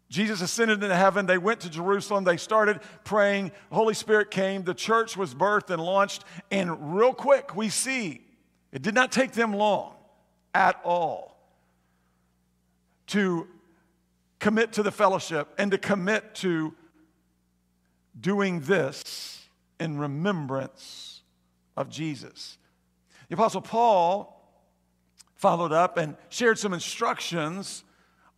Jesus 0.09 0.41
ascended 0.41 0.83
into 0.83 0.95
heaven. 0.95 1.27
They 1.27 1.39
went 1.39 1.61
to 1.61 1.71
Jerusalem. 1.71 2.25
They 2.25 2.37
started 2.37 2.81
praying. 3.05 3.53
The 3.69 3.75
Holy 3.75 3.95
Spirit 3.95 4.31
came. 4.31 4.63
The 4.63 4.75
church 4.75 5.17
was 5.17 5.35
birthed 5.35 5.71
and 5.71 5.83
launched. 5.83 6.25
And 6.51 6.97
real 6.97 7.13
quick, 7.13 7.57
we 7.57 7.69
see 7.69 8.23
it 8.73 8.83
did 8.83 8.95
not 8.95 9.11
take 9.11 9.33
them 9.33 9.53
long 9.53 9.95
at 10.55 10.81
all 10.85 11.37
to 13.09 13.49
commit 14.39 14.73
to 14.75 14.83
the 14.83 14.93
fellowship 14.93 15.49
and 15.59 15.71
to 15.73 15.79
commit 15.79 16.35
to 16.37 16.75
doing 18.19 18.61
this 18.61 19.49
in 19.81 19.99
remembrance 19.99 21.23
of 21.77 21.89
Jesus. 21.89 22.59
The 23.29 23.35
Apostle 23.35 23.61
Paul 23.61 24.35
followed 25.35 25.73
up 25.73 25.99
and 25.99 26.17
shared 26.31 26.59
some 26.59 26.73
instructions 26.73 27.85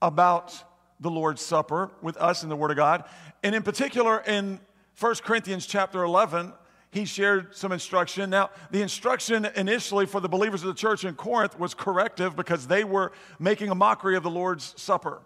about 0.03 0.65
the 0.99 1.11
Lord's 1.11 1.41
Supper 1.43 1.91
with 2.03 2.17
us 2.17 2.43
in 2.43 2.49
the 2.49 2.57
Word 2.57 2.71
of 2.71 2.77
God. 2.77 3.05
And 3.43 3.55
in 3.55 3.63
particular, 3.63 4.21
in 4.27 4.61
1 4.99 5.15
Corinthians 5.25 5.67
chapter 5.67 6.03
11, 6.03 6.53
he 6.91 7.05
shared 7.05 7.55
some 7.55 7.71
instruction. 7.73 8.31
Now, 8.31 8.51
the 8.71 8.83
instruction 8.83 9.47
initially 9.55 10.07
for 10.07 10.21
the 10.21 10.29
believers 10.29 10.63
of 10.63 10.69
the 10.69 10.75
church 10.75 11.05
in 11.05 11.15
Corinth 11.15 11.59
was 11.59 11.73
corrective 11.73 12.35
because 12.35 12.67
they 12.67 12.83
were 12.85 13.13
making 13.39 13.71
a 13.71 13.75
mockery 13.75 14.17
of 14.17 14.25
the 14.25 14.31
Lord's 14.31 14.75
Supper. 14.77 15.23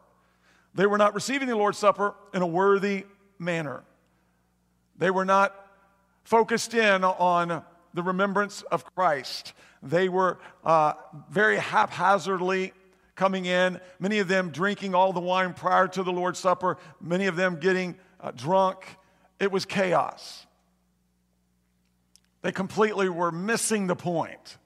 They 0.74 0.86
were 0.86 0.98
not 0.98 1.14
receiving 1.14 1.48
the 1.48 1.56
Lord's 1.56 1.78
Supper 1.78 2.14
in 2.34 2.42
a 2.42 2.46
worthy 2.46 3.06
manner. 3.38 3.82
They 4.98 5.10
were 5.10 5.24
not 5.24 5.54
focused 6.22 6.74
in 6.74 7.02
on 7.02 7.64
the 7.94 8.02
remembrance 8.02 8.62
of 8.70 8.84
Christ. 8.94 9.54
They 9.82 10.08
were 10.08 10.38
uh, 10.64 10.94
very 11.30 11.56
haphazardly 11.56 12.72
coming 13.14 13.46
in, 13.46 13.80
many 14.00 14.18
of 14.18 14.26
them 14.26 14.50
drinking 14.50 14.94
all 14.94 15.12
the 15.12 15.20
wine 15.20 15.54
prior 15.54 15.86
to 15.86 16.02
the 16.02 16.12
Lord's 16.12 16.38
Supper, 16.38 16.76
many 17.00 17.26
of 17.26 17.36
them 17.36 17.60
getting 17.60 17.96
uh, 18.20 18.32
drunk. 18.32 18.84
It 19.38 19.52
was 19.52 19.64
chaos. 19.64 20.46
They 22.42 22.50
completely 22.52 23.08
were 23.08 23.30
missing 23.30 23.86
the 23.86 23.96
point. 23.96 24.58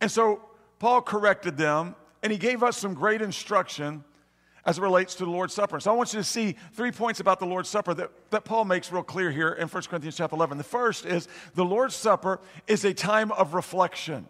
And 0.00 0.10
so 0.10 0.42
Paul 0.78 1.02
corrected 1.02 1.56
them 1.56 1.94
and 2.22 2.32
he 2.32 2.38
gave 2.38 2.62
us 2.62 2.76
some 2.76 2.94
great 2.94 3.20
instruction 3.20 4.04
as 4.64 4.78
it 4.78 4.82
relates 4.82 5.14
to 5.16 5.24
the 5.24 5.30
Lord's 5.30 5.54
Supper. 5.54 5.80
So 5.80 5.92
I 5.92 5.94
want 5.94 6.12
you 6.12 6.20
to 6.20 6.24
see 6.24 6.56
three 6.72 6.92
points 6.92 7.20
about 7.20 7.40
the 7.40 7.46
Lord's 7.46 7.68
Supper 7.68 7.94
that, 7.94 8.10
that 8.30 8.44
Paul 8.44 8.64
makes 8.64 8.92
real 8.92 9.02
clear 9.02 9.30
here 9.30 9.52
in 9.52 9.68
1 9.68 9.82
Corinthians 9.84 10.16
chapter 10.16 10.36
11. 10.36 10.58
The 10.58 10.64
first 10.64 11.04
is 11.04 11.28
the 11.54 11.64
Lord's 11.64 11.94
Supper 11.94 12.40
is 12.66 12.84
a 12.84 12.94
time 12.94 13.32
of 13.32 13.54
reflection. 13.54 14.26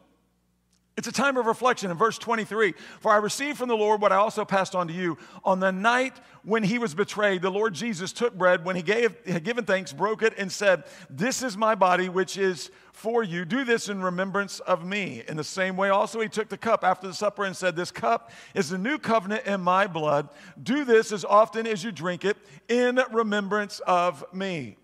It's 0.95 1.09
a 1.09 1.13
time 1.13 1.39
of 1.39 1.47
reflection. 1.47 1.91
In 1.91 1.97
verse 1.97 2.19
23, 2.19 2.75
for 3.01 3.13
I 3.13 3.17
received 3.17 3.57
from 3.57 3.71
the 3.71 3.77
Lord 3.77 4.03
what 4.03 4.13
I 4.13 4.17
also 4.17 4.45
passed 4.45 4.75
on 4.75 4.89
to 4.89 4.93
you. 4.93 5.17
On 5.43 5.59
the 5.59 5.73
night 5.73 6.21
when 6.45 6.63
he 6.63 6.77
was 6.77 6.95
betrayed, 6.95 7.41
the 7.41 7.51
Lord 7.51 7.73
Jesus 7.73 8.13
took 8.13 8.37
bread. 8.37 8.63
When 8.63 8.77
he 8.77 8.83
gave, 8.83 9.17
had 9.27 9.43
given 9.43 9.65
thanks, 9.65 9.95
broke 9.95 10.23
it, 10.23 10.35
and 10.37 10.53
said, 10.53 10.85
This 11.09 11.43
is 11.43 11.57
my 11.57 11.75
body, 11.75 12.11
which 12.11 12.37
is 12.37 12.71
for 12.93 13.23
you. 13.23 13.47
Do 13.47 13.65
this 13.65 13.89
in 13.89 14.03
remembrance 14.03 14.61
of 14.61 14.85
me. 14.85 15.23
In 15.27 15.39
the 15.39 15.45
same 15.45 15.79
way, 15.79 15.89
also, 15.89 16.21
he 16.21 16.29
took 16.29 16.51
the 16.51 16.59
cup 16.59 16.85
after 16.85 17.07
the 17.07 17.15
supper 17.15 17.45
and 17.45 17.57
said, 17.57 17.75
This 17.75 17.91
cup 17.91 18.31
is 18.55 18.69
the 18.69 18.77
new 18.77 18.99
covenant 18.99 19.47
in 19.47 19.63
my 19.63 19.87
blood. 19.87 20.29
Do 20.63 20.85
this 20.85 21.11
as 21.11 21.25
often 21.25 21.67
as 21.67 21.83
you 21.83 21.91
drink 21.91 22.27
it 22.27 22.37
in 22.69 23.01
remembrance 23.11 23.81
of 23.87 24.27
me. 24.35 24.77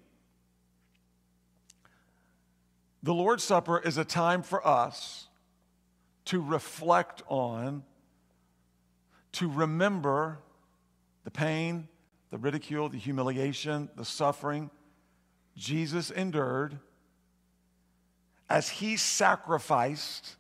The 3.02 3.14
Lord's 3.14 3.44
Supper 3.44 3.78
is 3.78 3.96
a 3.96 4.04
time 4.04 4.42
for 4.42 4.66
us 4.66 5.27
to 6.28 6.42
reflect 6.42 7.22
on, 7.28 7.82
to 9.32 9.48
remember 9.48 10.38
the 11.24 11.30
pain, 11.30 11.88
the 12.30 12.36
ridicule, 12.36 12.90
the 12.90 12.98
humiliation, 12.98 13.88
the 13.96 14.04
suffering 14.04 14.68
Jesus 15.56 16.10
endured 16.10 16.78
as 18.50 18.68
he 18.68 18.98
sacrificed 18.98 20.36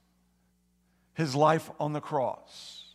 his 1.14 1.34
life 1.34 1.70
on 1.80 1.94
the 1.94 2.00
cross. 2.00 2.94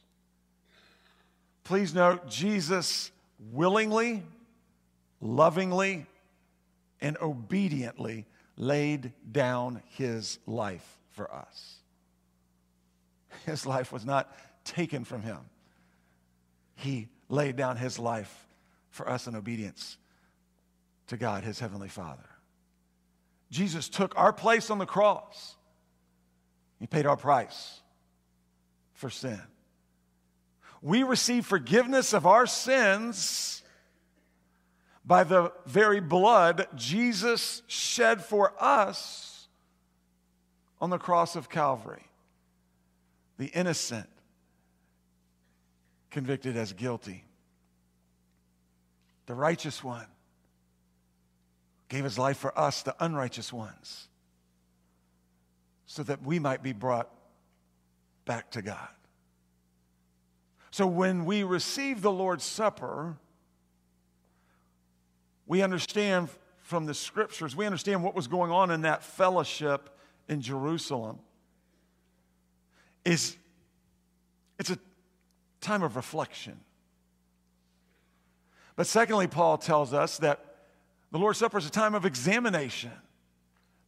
Please 1.63 1.95
note, 1.95 2.29
Jesus 2.29 3.12
willingly, 3.51 4.21
lovingly, 5.19 6.06
and 7.01 7.17
obediently 7.21 8.27
laid 8.56 9.13
down 9.32 9.82
his 9.97 10.38
life 10.45 10.99
for 11.10 11.34
us. 11.34 11.83
His 13.45 13.65
life 13.65 13.91
was 13.91 14.06
not 14.06 14.32
taken 14.63 15.03
from 15.03 15.21
him. 15.21 15.39
He 16.75 17.10
laid 17.29 17.56
down 17.56 17.77
his 17.77 17.99
life 17.99 18.47
for 18.89 19.10
us 19.10 19.27
in 19.27 19.36
obedience 19.36 19.97
to 21.08 21.17
God, 21.17 21.43
his 21.43 21.60
heavenly 21.60 21.89
Father. 21.89 22.23
Jesus 23.51 23.89
took 23.89 24.17
our 24.17 24.34
place 24.34 24.69
on 24.69 24.77
the 24.77 24.86
cross. 24.86 25.56
He 26.79 26.88
paid 26.88 27.06
our 27.06 27.17
price 27.17 27.82
for 28.93 29.10
sin. 29.10 29.41
We 30.82 31.03
receive 31.03 31.45
forgiveness 31.45 32.13
of 32.13 32.25
our 32.25 32.47
sins 32.47 33.63
by 35.06 35.23
the 35.23 35.51
very 35.65 35.99
blood 35.99 36.67
Jesus 36.75 37.62
shed 37.67 38.23
for 38.23 38.53
us 38.60 39.47
on 40.82 40.89
the 40.89 40.97
cross 40.97 41.36
of 41.36 41.49
Calvary 41.49 42.03
the 43.43 43.49
innocent 43.49 44.08
convicted 46.12 46.56
as 46.56 46.71
guilty. 46.71 47.25
The 49.25 49.36
righteous 49.36 49.84
one 49.84 50.06
gave 51.89 52.06
his 52.06 52.17
life 52.17 52.38
for 52.38 52.58
us, 52.58 52.84
the 52.84 52.95
unrighteous 53.01 53.51
ones, 53.51 54.08
so 55.88 56.03
that 56.03 56.23
we 56.23 56.39
might 56.39 56.63
be 56.63 56.71
brought 56.71 57.10
back 58.23 58.49
to 58.51 58.62
God. 58.62 58.88
So 60.71 60.88
when 60.88 61.25
we 61.25 61.43
receive 61.43 62.01
the 62.01 62.13
Lord's 62.13 62.45
Supper, 62.45 63.17
we 65.47 65.62
understand 65.62 66.29
from 66.60 66.86
the 66.86 66.93
scriptures, 66.93 67.58
we 67.58 67.65
understand 67.65 68.06
what 68.06 68.15
was 68.15 68.27
going 68.27 68.51
on 68.51 68.71
in 68.71 68.84
that 68.84 69.03
fellowship 69.03 69.89
in 70.29 70.39
Jerusalem 70.39 71.19
is 73.05 73.37
it's 74.59 74.69
a 74.69 74.77
time 75.61 75.83
of 75.83 75.95
reflection. 75.95 76.59
But 78.75 78.87
secondly, 78.87 79.27
Paul 79.27 79.57
tells 79.57 79.93
us 79.93 80.17
that 80.19 80.43
the 81.11 81.19
Lord's 81.19 81.39
Supper 81.39 81.57
is 81.57 81.67
a 81.67 81.71
time 81.71 81.95
of 81.95 82.05
examination. 82.05 82.91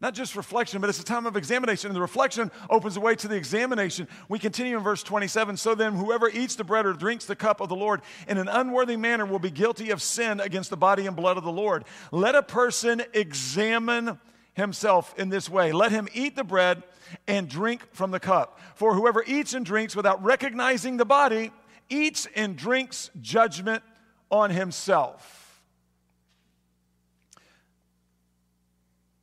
Not 0.02 0.14
just 0.14 0.36
reflection, 0.36 0.82
but 0.82 0.90
it's 0.90 1.00
a 1.00 1.06
time 1.06 1.26
of 1.26 1.38
examination. 1.38 1.90
And 1.90 1.96
the 1.96 2.02
reflection 2.02 2.52
opens 2.70 2.96
the 2.96 3.00
way 3.00 3.16
to 3.16 3.28
the 3.28 3.36
examination. 3.36 4.08
We 4.28 4.38
continue 4.38 4.78
in 4.78 4.84
verse 4.84 5.02
27 5.02 5.58
So 5.58 5.74
then, 5.74 5.94
whoever 5.94 6.30
eats 6.30 6.56
the 6.56 6.64
bread 6.64 6.86
or 6.86 6.94
drinks 6.94 7.26
the 7.26 7.36
cup 7.36 7.62
of 7.62 7.70
the 7.70 7.76
Lord 7.76 8.02
in 8.28 8.38
an 8.38 8.48
unworthy 8.48 8.98
manner 8.98 9.26
will 9.26 9.40
be 9.40 9.50
guilty 9.50 9.92
of 9.92 10.02
sin 10.02 10.40
against 10.40 10.70
the 10.70 10.78
body 10.78 11.08
and 11.08 11.16
blood 11.16 11.38
of 11.38 11.44
the 11.44 11.52
Lord. 11.52 11.86
Let 12.12 12.36
a 12.36 12.44
person 12.44 13.02
examine 13.14 14.20
himself 14.56 15.14
in 15.18 15.30
this 15.30 15.50
way. 15.50 15.72
Let 15.72 15.92
him 15.92 16.08
eat 16.14 16.36
the 16.36 16.44
bread 16.44 16.82
and 17.28 17.48
drink 17.48 17.84
from 17.94 18.12
the 18.12 18.20
cup. 18.20 18.60
For 18.76 18.96
whoever 18.96 19.24
eats 19.26 19.54
and 19.54 19.66
drinks 19.66 19.96
without 19.96 20.24
recognizing 20.24 20.98
the 20.98 21.06
body 21.06 21.52
eats 21.90 22.28
and 22.36 22.58
drinks 22.58 23.12
judgment 23.22 23.84
on 24.32 24.50
himself. 24.50 25.62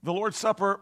The 0.05 0.13
Lord's 0.13 0.37
Supper, 0.37 0.81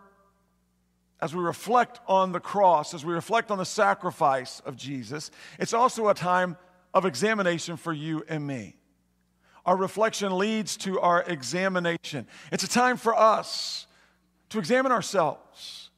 as 1.21 1.35
we 1.35 1.43
reflect 1.43 2.01
on 2.07 2.33
the 2.33 2.41
cross, 2.41 2.95
as 2.95 3.05
we 3.05 3.13
reflect 3.13 3.51
on 3.51 3.59
the 3.59 3.65
sacrifice 3.65 4.61
of 4.61 4.77
Jesus, 4.77 5.31
it's 5.59 5.75
also 5.75 6.09
a 6.09 6.15
time 6.15 6.57
of 6.93 7.05
examination 7.05 7.77
for 7.77 7.93
you 7.93 8.25
and 8.29 8.47
me. 8.47 8.77
Our 9.67 9.77
reflection 9.77 10.37
leads 10.37 10.77
to 10.79 11.01
our 11.01 11.23
examination. 11.23 12.27
It's 12.51 12.65
a 12.65 12.69
time 12.69 12.97
for 12.97 13.15
us 13.15 13.87
to 14.51 14.59
examine 14.59 14.93
ourselves. 14.93 15.91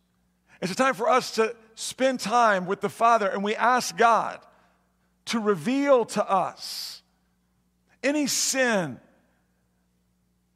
It's 0.61 0.73
a 0.73 0.77
time 0.77 0.95
for 0.95 1.09
us 1.09 1.33
to 1.33 1.57
spend 1.75 2.21
time 2.21 2.67
with 2.67 2.81
the 2.81 2.88
Father 2.88 3.29
and 3.29 3.43
we 3.43 3.57
ask 3.57 3.97
God 3.97 4.38
to 5.27 5.41
reveal 5.41 6.05
to 6.05 6.29
us 6.29 7.03
any 8.03 8.27
sin 8.27 9.01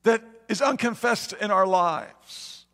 that 0.02 0.22
is 0.48 0.62
unconfessed 0.62 1.32
in 1.34 1.50
our 1.50 1.66
lives 1.66 2.66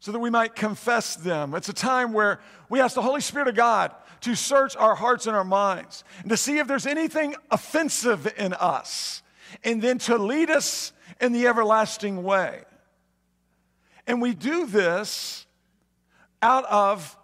so 0.00 0.12
that 0.12 0.18
we 0.18 0.30
might 0.30 0.54
confess 0.54 1.16
them. 1.16 1.54
It's 1.54 1.68
a 1.68 1.74
time 1.74 2.12
where 2.12 2.40
we 2.68 2.80
ask 2.80 2.94
the 2.94 3.02
Holy 3.02 3.20
Spirit 3.20 3.48
of 3.48 3.54
God 3.54 3.92
to 4.20 4.34
search 4.34 4.76
our 4.76 4.94
hearts 4.94 5.26
and 5.26 5.34
our 5.34 5.44
minds 5.44 6.04
and 6.20 6.30
to 6.30 6.36
see 6.36 6.58
if 6.58 6.66
there's 6.66 6.86
anything 6.86 7.34
offensive 7.50 8.32
in 8.36 8.52
us 8.52 9.22
and 9.62 9.80
then 9.80 9.98
to 9.98 10.18
lead 10.18 10.50
us 10.50 10.92
in 11.20 11.32
the 11.32 11.46
everlasting 11.46 12.22
way. 12.22 12.62
And 14.06 14.20
we 14.20 14.34
do 14.34 14.66
this 14.66 15.46
out 16.42 16.64
of 16.66 17.16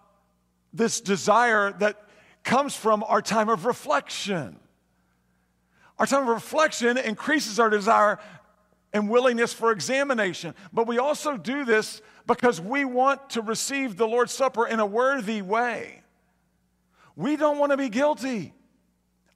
this 0.73 1.01
desire 1.01 1.73
that 1.73 1.97
comes 2.43 2.75
from 2.75 3.05
our 3.07 3.21
time 3.21 3.49
of 3.49 3.67
reflection. 3.67 4.59
Our 5.99 6.07
time 6.07 6.23
of 6.23 6.29
reflection 6.29 6.97
increases 6.97 7.61
our 7.61 7.69
desire 7.69 8.19
and 8.93 9.09
willingness 9.09 9.53
for 9.53 9.73
examination. 9.73 10.55
But 10.73 10.87
we 10.87 10.99
also 10.99 11.37
do 11.37 11.65
this 11.65 12.01
because 12.27 12.61
we 12.61 12.85
want 12.85 13.31
to 13.31 13.43
receive 13.43 13.97
the 13.97 14.09
Lord's 14.09 14.33
Supper 14.33 14.67
in 14.67 14.81
a 14.81 14.87
worthy 14.87 15.43
way. 15.43 16.03
We 17.17 17.37
don't 17.37 17.59
want 17.59 17.73
to 17.73 17.77
be 17.77 17.89
guilty. 17.89 18.55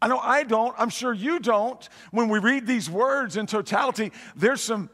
I 0.01 0.09
know 0.09 0.19
I 0.19 0.43
don't. 0.43 0.75
I'm 0.79 0.89
sure 0.89 1.13
you 1.13 1.39
don't. 1.39 1.87
When 2.11 2.29
we 2.29 2.39
read 2.39 2.67
these 2.67 2.89
words 2.89 3.37
in 3.37 3.47
totality, 3.47 4.13
there's 4.35 4.61
some 4.61 4.91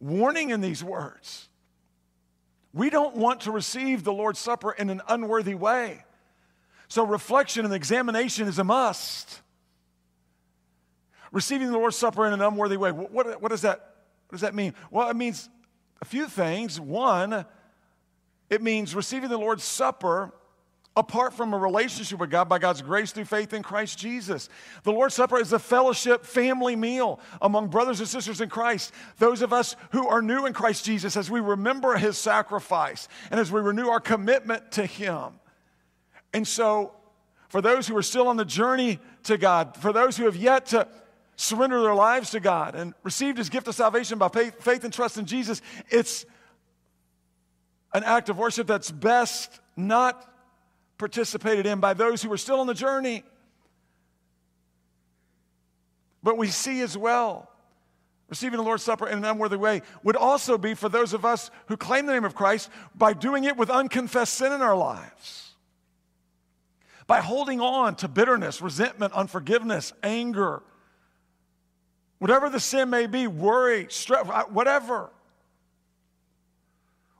warning 0.00 0.50
in 0.50 0.60
these 0.60 0.82
words. 0.82 1.48
We 2.72 2.90
don't 2.90 3.16
want 3.16 3.42
to 3.42 3.50
receive 3.50 4.04
the 4.04 4.12
Lord's 4.12 4.38
Supper 4.38 4.72
in 4.72 4.90
an 4.90 5.02
unworthy 5.08 5.54
way. 5.54 6.04
So, 6.88 7.04
reflection 7.06 7.64
and 7.64 7.74
examination 7.74 8.48
is 8.48 8.58
a 8.58 8.64
must. 8.64 9.40
Receiving 11.30 11.70
the 11.70 11.78
Lord's 11.78 11.96
Supper 11.96 12.26
in 12.26 12.32
an 12.32 12.42
unworthy 12.42 12.76
way, 12.76 12.92
what, 12.92 13.40
what, 13.40 13.48
does, 13.48 13.62
that, 13.62 13.78
what 14.28 14.32
does 14.32 14.40
that 14.42 14.54
mean? 14.54 14.74
Well, 14.90 15.08
it 15.08 15.16
means 15.16 15.48
a 16.02 16.04
few 16.04 16.26
things. 16.26 16.78
One, 16.78 17.46
it 18.50 18.60
means 18.60 18.94
receiving 18.94 19.30
the 19.30 19.38
Lord's 19.38 19.64
Supper 19.64 20.32
apart 20.96 21.32
from 21.32 21.54
a 21.54 21.58
relationship 21.58 22.18
with 22.18 22.30
God 22.30 22.48
by 22.48 22.58
God's 22.58 22.82
grace 22.82 23.12
through 23.12 23.24
faith 23.24 23.54
in 23.54 23.62
Christ 23.62 23.98
Jesus. 23.98 24.48
The 24.82 24.92
Lord's 24.92 25.14
Supper 25.14 25.38
is 25.38 25.52
a 25.52 25.58
fellowship 25.58 26.26
family 26.26 26.76
meal 26.76 27.18
among 27.40 27.68
brothers 27.68 28.00
and 28.00 28.08
sisters 28.08 28.40
in 28.40 28.50
Christ. 28.50 28.92
Those 29.18 29.40
of 29.40 29.52
us 29.52 29.74
who 29.92 30.06
are 30.06 30.20
new 30.20 30.44
in 30.44 30.52
Christ 30.52 30.84
Jesus, 30.84 31.16
as 31.16 31.30
we 31.30 31.40
remember 31.40 31.96
his 31.96 32.18
sacrifice 32.18 33.08
and 33.30 33.40
as 33.40 33.50
we 33.50 33.60
renew 33.60 33.88
our 33.88 34.00
commitment 34.00 34.72
to 34.72 34.84
him. 34.84 35.40
And 36.34 36.46
so, 36.46 36.92
for 37.48 37.60
those 37.60 37.86
who 37.86 37.96
are 37.96 38.02
still 38.02 38.28
on 38.28 38.36
the 38.36 38.44
journey 38.44 38.98
to 39.24 39.36
God, 39.36 39.76
for 39.76 39.92
those 39.92 40.16
who 40.16 40.24
have 40.24 40.36
yet 40.36 40.66
to 40.66 40.88
surrender 41.36 41.82
their 41.82 41.94
lives 41.94 42.30
to 42.30 42.40
God 42.40 42.74
and 42.74 42.94
received 43.02 43.38
his 43.38 43.48
gift 43.48 43.68
of 43.68 43.74
salvation 43.74 44.18
by 44.18 44.28
faith, 44.28 44.62
faith 44.62 44.84
and 44.84 44.92
trust 44.92 45.18
in 45.18 45.26
Jesus, 45.26 45.60
it's 45.90 46.24
an 47.94 48.04
act 48.04 48.28
of 48.28 48.38
worship 48.38 48.66
that's 48.66 48.90
best 48.90 49.60
not 49.76 50.31
participated 51.02 51.66
in 51.66 51.80
by 51.80 51.94
those 51.94 52.22
who 52.22 52.32
are 52.32 52.36
still 52.38 52.60
on 52.60 52.68
the 52.68 52.74
journey. 52.74 53.24
But 56.22 56.38
we 56.38 56.46
see 56.46 56.80
as 56.80 56.96
well, 56.96 57.50
receiving 58.28 58.58
the 58.58 58.62
Lord's 58.62 58.84
Supper 58.84 59.08
in 59.08 59.18
an 59.18 59.24
unworthy 59.24 59.56
way 59.56 59.82
would 60.04 60.14
also 60.14 60.56
be 60.56 60.74
for 60.74 60.88
those 60.88 61.12
of 61.12 61.24
us 61.24 61.50
who 61.66 61.76
claim 61.76 62.06
the 62.06 62.12
name 62.12 62.24
of 62.24 62.36
Christ 62.36 62.70
by 62.94 63.14
doing 63.14 63.42
it 63.42 63.56
with 63.56 63.68
unconfessed 63.68 64.34
sin 64.34 64.52
in 64.52 64.62
our 64.62 64.76
lives. 64.76 65.50
By 67.08 67.18
holding 67.18 67.60
on 67.60 67.96
to 67.96 68.06
bitterness, 68.06 68.62
resentment, 68.62 69.12
unforgiveness, 69.12 69.92
anger, 70.04 70.62
whatever 72.20 72.48
the 72.48 72.60
sin 72.60 72.90
may 72.90 73.08
be, 73.08 73.26
worry, 73.26 73.88
stress, 73.90 74.24
whatever. 74.50 75.10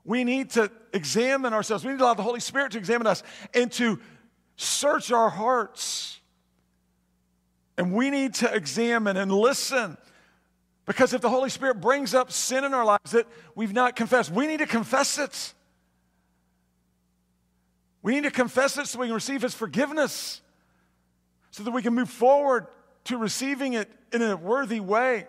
We 0.05 0.23
need 0.23 0.51
to 0.51 0.71
examine 0.93 1.53
ourselves. 1.53 1.85
We 1.85 1.93
need 1.93 1.99
to 1.99 2.05
allow 2.05 2.15
the 2.15 2.23
Holy 2.23 2.41
Spirit 2.41 2.73
to 2.73 2.79
examine 2.79 3.07
us 3.07 3.23
and 3.55 3.71
to 3.73 4.01
search 4.57 5.11
our 5.13 5.31
hearts. 5.31 6.21
And 7.79 7.93
we 7.93 8.11
need 8.11 8.35
to 8.35 8.55
examine 8.55 9.17
and 9.17 9.33
listen. 9.33 9.97
Because 10.85 11.15
if 11.15 11.21
the 11.21 11.31
Holy 11.31 11.49
Spirit 11.49 11.81
brings 11.81 12.15
up 12.15 12.33
sin 12.33 12.65
in 12.65 12.75
our 12.75 12.85
lives 12.85 13.13
that 13.13 13.27
we've 13.55 13.73
not 13.73 13.97
confessed, 13.97 14.31
we 14.31 14.47
need 14.47 14.59
to 14.59 14.67
confess 14.67 15.19
it. 15.19 15.55
We 18.03 18.15
need 18.15 18.25
to 18.25 18.31
confess 18.31 18.77
it 18.79 18.87
so 18.89 18.99
we 18.99 19.07
can 19.07 19.15
receive 19.15 19.43
His 19.43 19.55
forgiveness, 19.55 20.43
so 21.53 21.63
that 21.63 21.71
we 21.71 21.83
can 21.83 21.95
move 21.95 22.11
forward 22.11 22.67
to 23.05 23.17
receiving 23.17 23.75
it 23.75 23.91
in 24.13 24.23
a 24.23 24.37
worthy 24.37 24.81
way. 24.81 25.27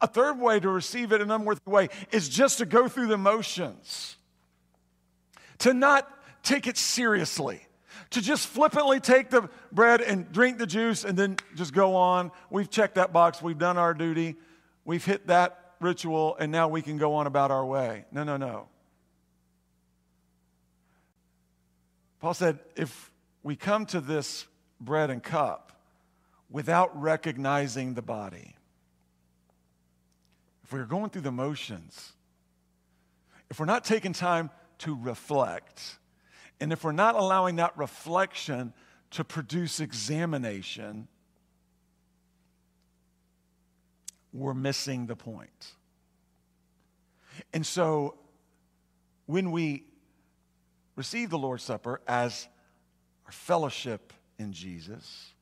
A 0.00 0.06
third 0.06 0.38
way 0.38 0.60
to 0.60 0.68
receive 0.68 1.12
it 1.12 1.16
in 1.16 1.30
an 1.30 1.30
unworthy 1.30 1.60
way 1.66 1.88
is 2.12 2.28
just 2.28 2.58
to 2.58 2.66
go 2.66 2.88
through 2.88 3.06
the 3.06 3.16
motions, 3.16 4.16
to 5.60 5.74
not 5.74 6.08
take 6.42 6.66
it 6.66 6.76
seriously, 6.76 7.60
to 8.10 8.20
just 8.20 8.48
flippantly 8.48 9.00
take 9.00 9.30
the 9.30 9.48
bread 9.72 10.00
and 10.00 10.30
drink 10.32 10.58
the 10.58 10.66
juice 10.66 11.04
and 11.04 11.16
then 11.16 11.36
just 11.54 11.72
go 11.72 11.94
on. 11.96 12.30
We've 12.50 12.68
checked 12.68 12.96
that 12.96 13.12
box, 13.12 13.40
we've 13.40 13.58
done 13.58 13.78
our 13.78 13.94
duty, 13.94 14.36
we've 14.84 15.04
hit 15.04 15.28
that 15.28 15.74
ritual, 15.80 16.36
and 16.38 16.50
now 16.50 16.68
we 16.68 16.82
can 16.82 16.98
go 16.98 17.14
on 17.14 17.26
about 17.26 17.50
our 17.50 17.64
way. 17.64 18.04
No, 18.12 18.24
no, 18.24 18.36
no. 18.36 18.68
Paul 22.20 22.34
said, 22.34 22.58
if 22.76 23.10
we 23.42 23.56
come 23.56 23.86
to 23.86 24.00
this 24.00 24.46
bread 24.78 25.08
and 25.08 25.22
cup 25.22 25.80
without 26.50 27.00
recognizing 27.00 27.94
the 27.94 28.02
body, 28.02 28.56
if 30.64 30.72
we're 30.72 30.84
going 30.84 31.10
through 31.10 31.22
the 31.22 31.32
motions, 31.32 32.12
if 33.48 33.58
we're 33.58 33.66
not 33.66 33.84
taking 33.84 34.12
time 34.12 34.50
to 34.80 34.96
reflect, 34.96 35.98
and 36.60 36.72
if 36.72 36.84
we're 36.84 36.92
not 36.92 37.14
allowing 37.14 37.56
that 37.56 37.76
reflection 37.76 38.72
to 39.12 39.24
produce 39.24 39.80
examination, 39.80 41.08
we're 44.32 44.54
missing 44.54 45.06
the 45.06 45.16
point. 45.16 45.72
And 47.52 47.64
so 47.64 48.16
when 49.26 49.50
we 49.50 49.84
receive 50.96 51.30
the 51.30 51.38
Lord's 51.38 51.64
Supper 51.64 52.00
as 52.06 52.46
our 53.26 53.32
fellowship 53.32 54.12
in 54.38 54.52
Jesus, 54.52 55.32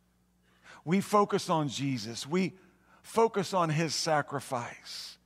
we 0.85 1.01
focus 1.01 1.51
on 1.51 1.68
Jesus. 1.68 2.27
We 2.27 2.55
focus 3.03 3.53
on 3.53 3.68
his 3.70 3.94
sacrifice 3.94 5.18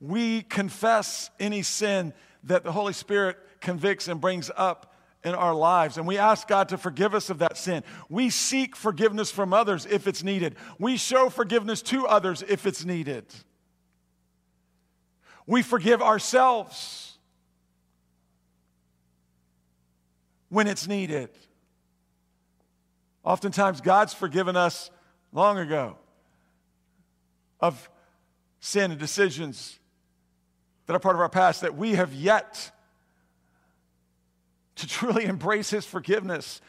we 0.00 0.42
confess 0.42 1.30
any 1.40 1.62
sin 1.62 2.12
that 2.44 2.64
the 2.64 2.72
Holy 2.72 2.92
Spirit 2.92 3.36
convicts 3.60 4.08
and 4.08 4.20
brings 4.20 4.50
up 4.56 4.94
in 5.24 5.34
our 5.34 5.54
lives. 5.54 5.98
And 5.98 6.06
we 6.06 6.18
ask 6.18 6.46
God 6.46 6.68
to 6.70 6.78
forgive 6.78 7.14
us 7.14 7.30
of 7.30 7.38
that 7.38 7.56
sin. 7.56 7.82
We 8.08 8.30
seek 8.30 8.76
forgiveness 8.76 9.30
from 9.30 9.52
others 9.52 9.86
if 9.86 10.06
it's 10.06 10.22
needed. 10.22 10.56
We 10.78 10.96
show 10.96 11.28
forgiveness 11.28 11.82
to 11.82 12.06
others 12.06 12.44
if 12.46 12.66
it's 12.66 12.84
needed. 12.84 13.24
We 15.46 15.62
forgive 15.62 16.02
ourselves 16.02 17.18
when 20.50 20.66
it's 20.66 20.86
needed. 20.86 21.30
Oftentimes, 23.24 23.80
God's 23.80 24.14
forgiven 24.14 24.56
us 24.56 24.90
long 25.32 25.58
ago 25.58 25.96
of 27.60 27.90
sin 28.60 28.90
and 28.90 29.00
decisions 29.00 29.78
that 30.86 30.94
are 30.94 30.98
part 30.98 31.16
of 31.16 31.20
our 31.20 31.28
past 31.28 31.60
that 31.62 31.76
we 31.76 31.94
have 31.94 32.12
yet 32.12 32.70
to 34.78 34.86
truly 34.86 35.24
embrace 35.24 35.70
His 35.70 35.84
forgiveness 35.84 36.60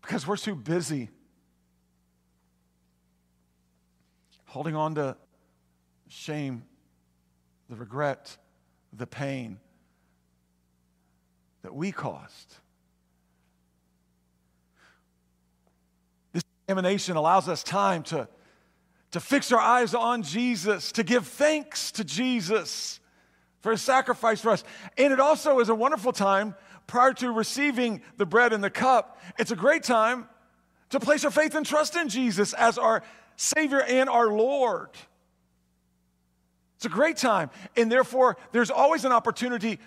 because 0.00 0.26
we're 0.26 0.36
too 0.36 0.54
busy 0.54 1.10
holding 4.46 4.76
on 4.76 4.94
to 4.96 5.16
shame, 6.08 6.64
the 7.70 7.76
regret, 7.76 8.36
the 8.92 9.06
pain 9.06 9.58
that 11.62 11.74
we 11.74 11.90
caused. 11.90 12.56
This 16.32 16.42
examination 16.66 17.16
allows 17.16 17.48
us 17.48 17.62
time 17.62 18.02
to 18.04 18.28
to 19.12 19.20
fix 19.20 19.52
our 19.52 19.60
eyes 19.60 19.94
on 19.94 20.22
Jesus, 20.22 20.90
to 20.92 21.02
give 21.02 21.26
thanks 21.26 21.92
to 21.92 22.04
Jesus 22.04 22.98
for 23.62 23.70
his 23.72 23.80
sacrifice 23.80 24.40
for 24.40 24.50
us. 24.50 24.64
And 24.98 25.12
it 25.12 25.20
also 25.20 25.60
is 25.60 25.68
a 25.68 25.74
wonderful 25.74 26.12
time 26.12 26.54
prior 26.86 27.14
to 27.14 27.30
receiving 27.30 28.02
the 28.18 28.26
bread 28.26 28.52
and 28.52 28.62
the 28.62 28.70
cup. 28.70 29.20
It's 29.38 29.52
a 29.52 29.56
great 29.56 29.84
time 29.84 30.28
to 30.90 31.00
place 31.00 31.24
our 31.24 31.30
faith 31.30 31.54
and 31.54 31.64
trust 31.64 31.96
in 31.96 32.08
Jesus 32.08 32.52
as 32.52 32.76
our 32.76 33.02
Savior 33.36 33.80
and 33.80 34.10
our 34.10 34.28
Lord. 34.28 34.90
It's 36.76 36.84
a 36.84 36.90
great 36.90 37.16
time. 37.16 37.50
And 37.76 37.90
therefore, 37.90 38.36
there's 38.50 38.70
always 38.70 39.04
an 39.04 39.12
opportunity 39.12 39.78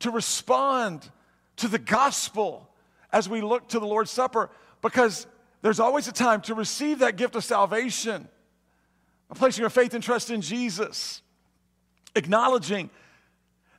to 0.00 0.10
respond 0.10 1.08
to 1.56 1.68
the 1.68 1.78
gospel 1.78 2.68
as 3.12 3.28
we 3.28 3.40
look 3.40 3.68
to 3.68 3.78
the 3.78 3.86
Lord's 3.86 4.10
Supper 4.10 4.50
because 4.82 5.26
there's 5.62 5.80
always 5.80 6.08
a 6.08 6.12
time 6.12 6.40
to 6.42 6.54
receive 6.54 7.00
that 7.00 7.16
gift 7.16 7.36
of 7.36 7.44
salvation, 7.44 8.28
a 9.30 9.34
placing 9.34 9.62
your 9.62 9.70
faith 9.70 9.94
and 9.94 10.02
trust 10.02 10.30
in 10.30 10.40
Jesus, 10.40 11.22
acknowledging 12.14 12.90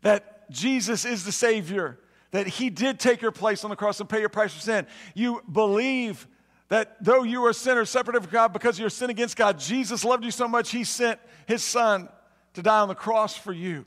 that 0.01 0.49
Jesus 0.49 1.05
is 1.05 1.23
the 1.23 1.31
Savior, 1.31 1.99
that 2.31 2.47
He 2.47 2.69
did 2.69 2.99
take 2.99 3.21
your 3.21 3.31
place 3.31 3.63
on 3.63 3.69
the 3.69 3.75
cross 3.75 3.99
and 3.99 4.09
pay 4.09 4.19
your 4.19 4.29
price 4.29 4.53
for 4.53 4.61
sin. 4.61 4.87
You 5.13 5.41
believe 5.51 6.27
that 6.69 7.03
though 7.03 7.23
you 7.23 7.43
are 7.45 7.49
a 7.49 7.53
sinner, 7.53 7.85
separated 7.85 8.23
from 8.23 8.31
God 8.31 8.53
because 8.53 8.75
of 8.75 8.79
your 8.79 8.89
sin 8.89 9.09
against 9.09 9.35
God, 9.35 9.59
Jesus 9.59 10.05
loved 10.05 10.23
you 10.23 10.31
so 10.31 10.47
much, 10.47 10.71
He 10.71 10.83
sent 10.83 11.19
His 11.45 11.63
Son 11.63 12.09
to 12.53 12.61
die 12.61 12.79
on 12.79 12.87
the 12.87 12.95
cross 12.95 13.35
for 13.35 13.53
you. 13.53 13.85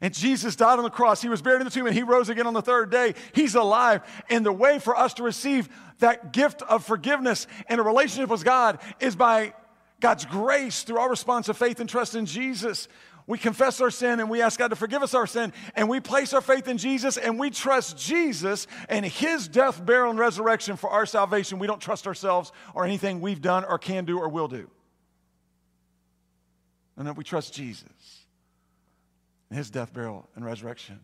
And 0.00 0.12
Jesus 0.12 0.56
died 0.56 0.78
on 0.78 0.84
the 0.84 0.90
cross. 0.90 1.22
He 1.22 1.28
was 1.28 1.42
buried 1.42 1.60
in 1.60 1.64
the 1.64 1.70
tomb 1.70 1.86
and 1.86 1.94
he 1.94 2.02
rose 2.02 2.28
again 2.28 2.46
on 2.46 2.54
the 2.54 2.62
third 2.62 2.90
day. 2.90 3.14
He's 3.34 3.54
alive. 3.54 4.02
And 4.28 4.44
the 4.44 4.52
way 4.52 4.80
for 4.80 4.96
us 4.96 5.14
to 5.14 5.22
receive 5.22 5.68
that 6.00 6.32
gift 6.32 6.60
of 6.62 6.84
forgiveness 6.84 7.46
and 7.68 7.78
a 7.78 7.84
relationship 7.84 8.28
with 8.28 8.44
God 8.44 8.80
is 8.98 9.14
by 9.14 9.54
God's 10.00 10.24
grace 10.24 10.82
through 10.82 10.98
our 10.98 11.08
response 11.08 11.48
of 11.48 11.56
faith 11.56 11.78
and 11.78 11.88
trust 11.88 12.16
in 12.16 12.26
Jesus. 12.26 12.88
We 13.26 13.38
confess 13.38 13.80
our 13.80 13.90
sin 13.90 14.20
and 14.20 14.28
we 14.28 14.42
ask 14.42 14.58
God 14.58 14.68
to 14.68 14.76
forgive 14.76 15.02
us 15.02 15.14
our 15.14 15.26
sin, 15.26 15.52
and 15.76 15.88
we 15.88 16.00
place 16.00 16.32
our 16.32 16.40
faith 16.40 16.66
in 16.66 16.78
Jesus 16.78 17.16
and 17.16 17.38
we 17.38 17.50
trust 17.50 17.96
Jesus 17.96 18.66
and 18.88 19.06
His 19.06 19.48
death, 19.48 19.84
burial, 19.84 20.10
and 20.10 20.18
resurrection 20.18 20.76
for 20.76 20.90
our 20.90 21.06
salvation. 21.06 21.58
We 21.58 21.66
don't 21.66 21.80
trust 21.80 22.06
ourselves 22.06 22.52
or 22.74 22.84
anything 22.84 23.20
we've 23.20 23.40
done 23.40 23.64
or 23.64 23.78
can 23.78 24.04
do 24.04 24.18
or 24.18 24.28
will 24.28 24.48
do. 24.48 24.68
And 26.96 27.06
that 27.06 27.16
we 27.16 27.24
trust 27.24 27.54
Jesus 27.54 28.26
and 29.50 29.56
His 29.56 29.70
death, 29.70 29.92
burial, 29.92 30.28
and 30.34 30.44
resurrection, 30.44 31.00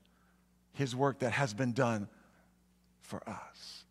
His 0.72 0.94
work 0.96 1.20
that 1.20 1.32
has 1.32 1.54
been 1.54 1.72
done 1.72 2.08
for 3.00 3.26
us. 3.28 3.84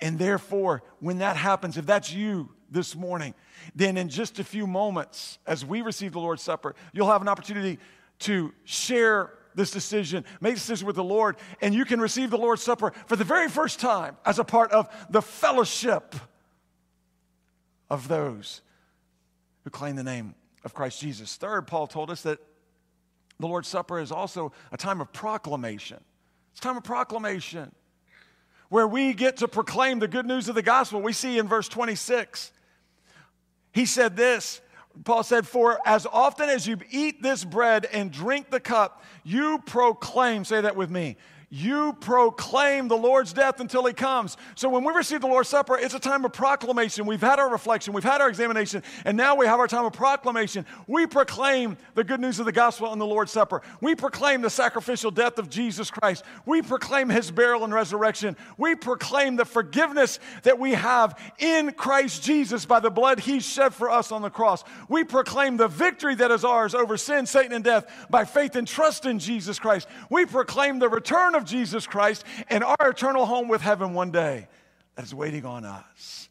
And 0.00 0.18
therefore, 0.18 0.82
when 0.98 1.18
that 1.18 1.36
happens, 1.36 1.76
if 1.76 1.86
that's 1.86 2.12
you 2.12 2.50
this 2.70 2.94
morning, 2.94 3.34
then 3.74 3.96
in 3.96 4.08
just 4.08 4.38
a 4.38 4.44
few 4.44 4.66
moments, 4.66 5.38
as 5.46 5.64
we 5.64 5.82
receive 5.82 6.12
the 6.12 6.20
Lord's 6.20 6.42
Supper, 6.42 6.74
you'll 6.92 7.10
have 7.10 7.22
an 7.22 7.28
opportunity 7.28 7.78
to 8.20 8.52
share 8.64 9.32
this 9.54 9.70
decision, 9.70 10.24
make 10.40 10.54
this 10.54 10.62
decision 10.62 10.86
with 10.86 10.96
the 10.96 11.04
Lord, 11.04 11.36
and 11.60 11.74
you 11.74 11.84
can 11.84 12.00
receive 12.00 12.30
the 12.30 12.38
Lord's 12.38 12.62
Supper 12.62 12.92
for 13.06 13.16
the 13.16 13.24
very 13.24 13.48
first 13.48 13.80
time 13.80 14.16
as 14.24 14.38
a 14.38 14.44
part 14.44 14.70
of 14.72 14.88
the 15.10 15.22
fellowship 15.22 16.14
of 17.88 18.06
those 18.08 18.62
who 19.64 19.70
claim 19.70 19.96
the 19.96 20.04
name 20.04 20.34
of 20.64 20.74
Christ 20.74 21.00
Jesus. 21.00 21.36
Third, 21.36 21.66
Paul 21.66 21.86
told 21.86 22.10
us 22.10 22.22
that 22.22 22.38
the 23.38 23.46
Lord's 23.46 23.68
Supper 23.68 23.98
is 23.98 24.12
also 24.12 24.52
a 24.70 24.76
time 24.76 25.00
of 25.00 25.12
proclamation. 25.12 25.98
It's 26.52 26.60
a 26.60 26.62
time 26.62 26.76
of 26.76 26.84
proclamation 26.84 27.72
where 28.68 28.86
we 28.86 29.12
get 29.14 29.38
to 29.38 29.48
proclaim 29.48 29.98
the 29.98 30.08
good 30.08 30.26
news 30.26 30.48
of 30.48 30.54
the 30.54 30.62
gospel. 30.62 31.02
We 31.02 31.12
see 31.12 31.38
in 31.38 31.48
verse 31.48 31.68
26 31.68 32.52
he 33.72 33.86
said 33.86 34.16
this. 34.16 34.60
Paul 35.04 35.22
said, 35.22 35.46
For 35.46 35.78
as 35.86 36.06
often 36.06 36.48
as 36.48 36.66
you 36.66 36.78
eat 36.90 37.22
this 37.22 37.44
bread 37.44 37.86
and 37.86 38.10
drink 38.10 38.50
the 38.50 38.60
cup, 38.60 39.04
you 39.24 39.62
proclaim, 39.66 40.44
say 40.44 40.60
that 40.60 40.76
with 40.76 40.90
me, 40.90 41.16
you 41.52 41.96
proclaim 41.98 42.86
the 42.86 42.96
Lord's 42.96 43.32
death 43.32 43.58
until 43.58 43.84
he 43.84 43.92
comes. 43.92 44.36
So 44.54 44.68
when 44.68 44.84
we 44.84 44.92
receive 44.92 45.20
the 45.20 45.26
Lord's 45.26 45.48
Supper, 45.48 45.76
it's 45.76 45.94
a 45.94 46.00
time 46.00 46.24
of 46.24 46.32
proclamation. 46.32 47.06
We've 47.06 47.20
had 47.20 47.40
our 47.40 47.50
reflection, 47.50 47.92
we've 47.92 48.04
had 48.04 48.20
our 48.20 48.28
examination, 48.28 48.84
and 49.04 49.16
now 49.16 49.34
we 49.34 49.46
have 49.46 49.58
our 49.58 49.66
time 49.66 49.84
of 49.84 49.92
proclamation. 49.92 50.64
We 50.86 51.08
proclaim 51.08 51.76
the 51.94 52.04
good 52.04 52.20
news 52.20 52.38
of 52.38 52.46
the 52.46 52.52
gospel 52.52 52.92
in 52.92 53.00
the 53.00 53.06
Lord's 53.06 53.32
Supper. 53.32 53.62
We 53.80 53.96
proclaim 53.96 54.42
the 54.42 54.50
sacrificial 54.50 55.10
death 55.10 55.38
of 55.38 55.50
Jesus 55.50 55.90
Christ. 55.90 56.24
We 56.46 56.62
proclaim 56.62 57.08
his 57.08 57.32
burial 57.32 57.64
and 57.64 57.74
resurrection. 57.74 58.36
We 58.56 58.76
proclaim 58.76 59.34
the 59.34 59.44
forgiveness 59.44 60.20
that 60.44 60.60
we 60.60 60.74
have 60.74 61.18
in 61.38 61.72
Christ 61.72 62.22
Jesus 62.22 62.64
by 62.64 62.78
the 62.78 62.90
blood 62.90 63.18
he 63.18 63.40
shed 63.40 63.74
for 63.74 63.90
us 63.90 64.12
on 64.12 64.22
the 64.22 64.30
cross. 64.30 64.62
We 64.88 65.02
proclaim 65.02 65.56
the 65.56 65.68
victory 65.68 66.14
that 66.14 66.30
is 66.30 66.44
ours 66.44 66.76
over 66.76 66.96
sin, 66.96 67.26
Satan, 67.26 67.52
and 67.52 67.64
death 67.64 68.06
by 68.08 68.24
faith 68.24 68.54
and 68.54 68.68
trust 68.68 69.04
in 69.04 69.18
Jesus 69.18 69.58
Christ. 69.58 69.88
We 70.10 70.26
proclaim 70.26 70.78
the 70.78 70.88
return 70.88 71.34
of 71.34 71.39
of 71.40 71.46
Jesus 71.46 71.86
Christ 71.86 72.24
and 72.48 72.62
our 72.62 72.90
eternal 72.90 73.26
home 73.26 73.48
with 73.48 73.62
heaven 73.62 73.94
one 73.94 74.10
day 74.10 74.46
that 74.94 75.04
is 75.04 75.14
waiting 75.14 75.44
on 75.44 75.64
us. 75.64 76.28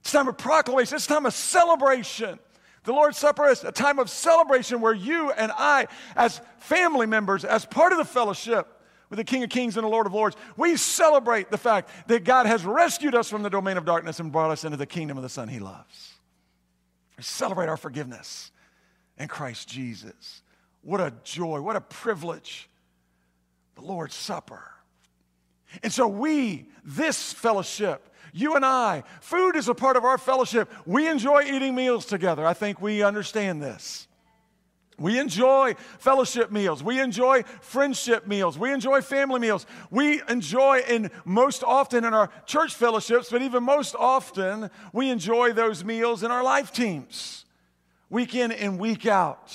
It's 0.00 0.12
time 0.12 0.28
of 0.28 0.38
proclamation, 0.38 0.96
it's 0.96 1.06
time 1.06 1.26
of 1.26 1.34
celebration. 1.34 2.38
The 2.84 2.92
Lord's 2.92 3.18
Supper 3.18 3.48
is 3.48 3.64
a 3.64 3.72
time 3.72 3.98
of 3.98 4.08
celebration 4.08 4.80
where 4.80 4.94
you 4.94 5.32
and 5.32 5.50
I, 5.52 5.88
as 6.14 6.40
family 6.58 7.06
members, 7.06 7.44
as 7.44 7.64
part 7.66 7.92
of 7.92 7.98
the 7.98 8.04
fellowship 8.04 8.68
with 9.10 9.16
the 9.18 9.24
King 9.24 9.42
of 9.42 9.50
Kings 9.50 9.76
and 9.76 9.84
the 9.84 9.88
Lord 9.88 10.06
of 10.06 10.14
Lords, 10.14 10.36
we 10.56 10.76
celebrate 10.76 11.50
the 11.50 11.58
fact 11.58 11.90
that 12.08 12.24
God 12.24 12.46
has 12.46 12.64
rescued 12.64 13.14
us 13.14 13.28
from 13.28 13.42
the 13.42 13.50
domain 13.50 13.76
of 13.76 13.84
darkness 13.84 14.20
and 14.20 14.30
brought 14.30 14.50
us 14.50 14.64
into 14.64 14.76
the 14.76 14.86
kingdom 14.86 15.16
of 15.16 15.24
the 15.24 15.28
Son 15.28 15.48
He 15.48 15.58
loves. 15.58 16.14
We 17.16 17.24
celebrate 17.24 17.68
our 17.68 17.76
forgiveness 17.76 18.52
in 19.18 19.26
Christ 19.26 19.68
Jesus. 19.68 20.42
What 20.82 21.00
a 21.00 21.12
joy, 21.24 21.60
what 21.60 21.74
a 21.74 21.80
privilege 21.80 22.68
the 23.76 23.82
Lord's 23.82 24.14
Supper. 24.14 24.62
And 25.82 25.92
so, 25.92 26.08
we, 26.08 26.66
this 26.84 27.32
fellowship, 27.32 28.08
you 28.32 28.56
and 28.56 28.64
I, 28.64 29.04
food 29.20 29.56
is 29.56 29.68
a 29.68 29.74
part 29.74 29.96
of 29.96 30.04
our 30.04 30.18
fellowship. 30.18 30.70
We 30.86 31.08
enjoy 31.08 31.44
eating 31.44 31.74
meals 31.74 32.06
together. 32.06 32.46
I 32.46 32.54
think 32.54 32.80
we 32.80 33.02
understand 33.02 33.62
this. 33.62 34.08
We 34.98 35.18
enjoy 35.18 35.74
fellowship 35.98 36.50
meals. 36.50 36.82
We 36.82 37.00
enjoy 37.00 37.42
friendship 37.60 38.26
meals. 38.26 38.58
We 38.58 38.72
enjoy 38.72 39.02
family 39.02 39.40
meals. 39.40 39.66
We 39.90 40.22
enjoy, 40.26 40.78
and 40.88 41.10
most 41.26 41.62
often 41.62 42.04
in 42.04 42.14
our 42.14 42.30
church 42.46 42.74
fellowships, 42.74 43.28
but 43.30 43.42
even 43.42 43.62
most 43.62 43.94
often, 43.98 44.70
we 44.94 45.10
enjoy 45.10 45.52
those 45.52 45.84
meals 45.84 46.22
in 46.22 46.30
our 46.30 46.42
life 46.42 46.72
teams, 46.72 47.44
week 48.08 48.34
in 48.34 48.52
and 48.52 48.78
week 48.78 49.04
out 49.04 49.54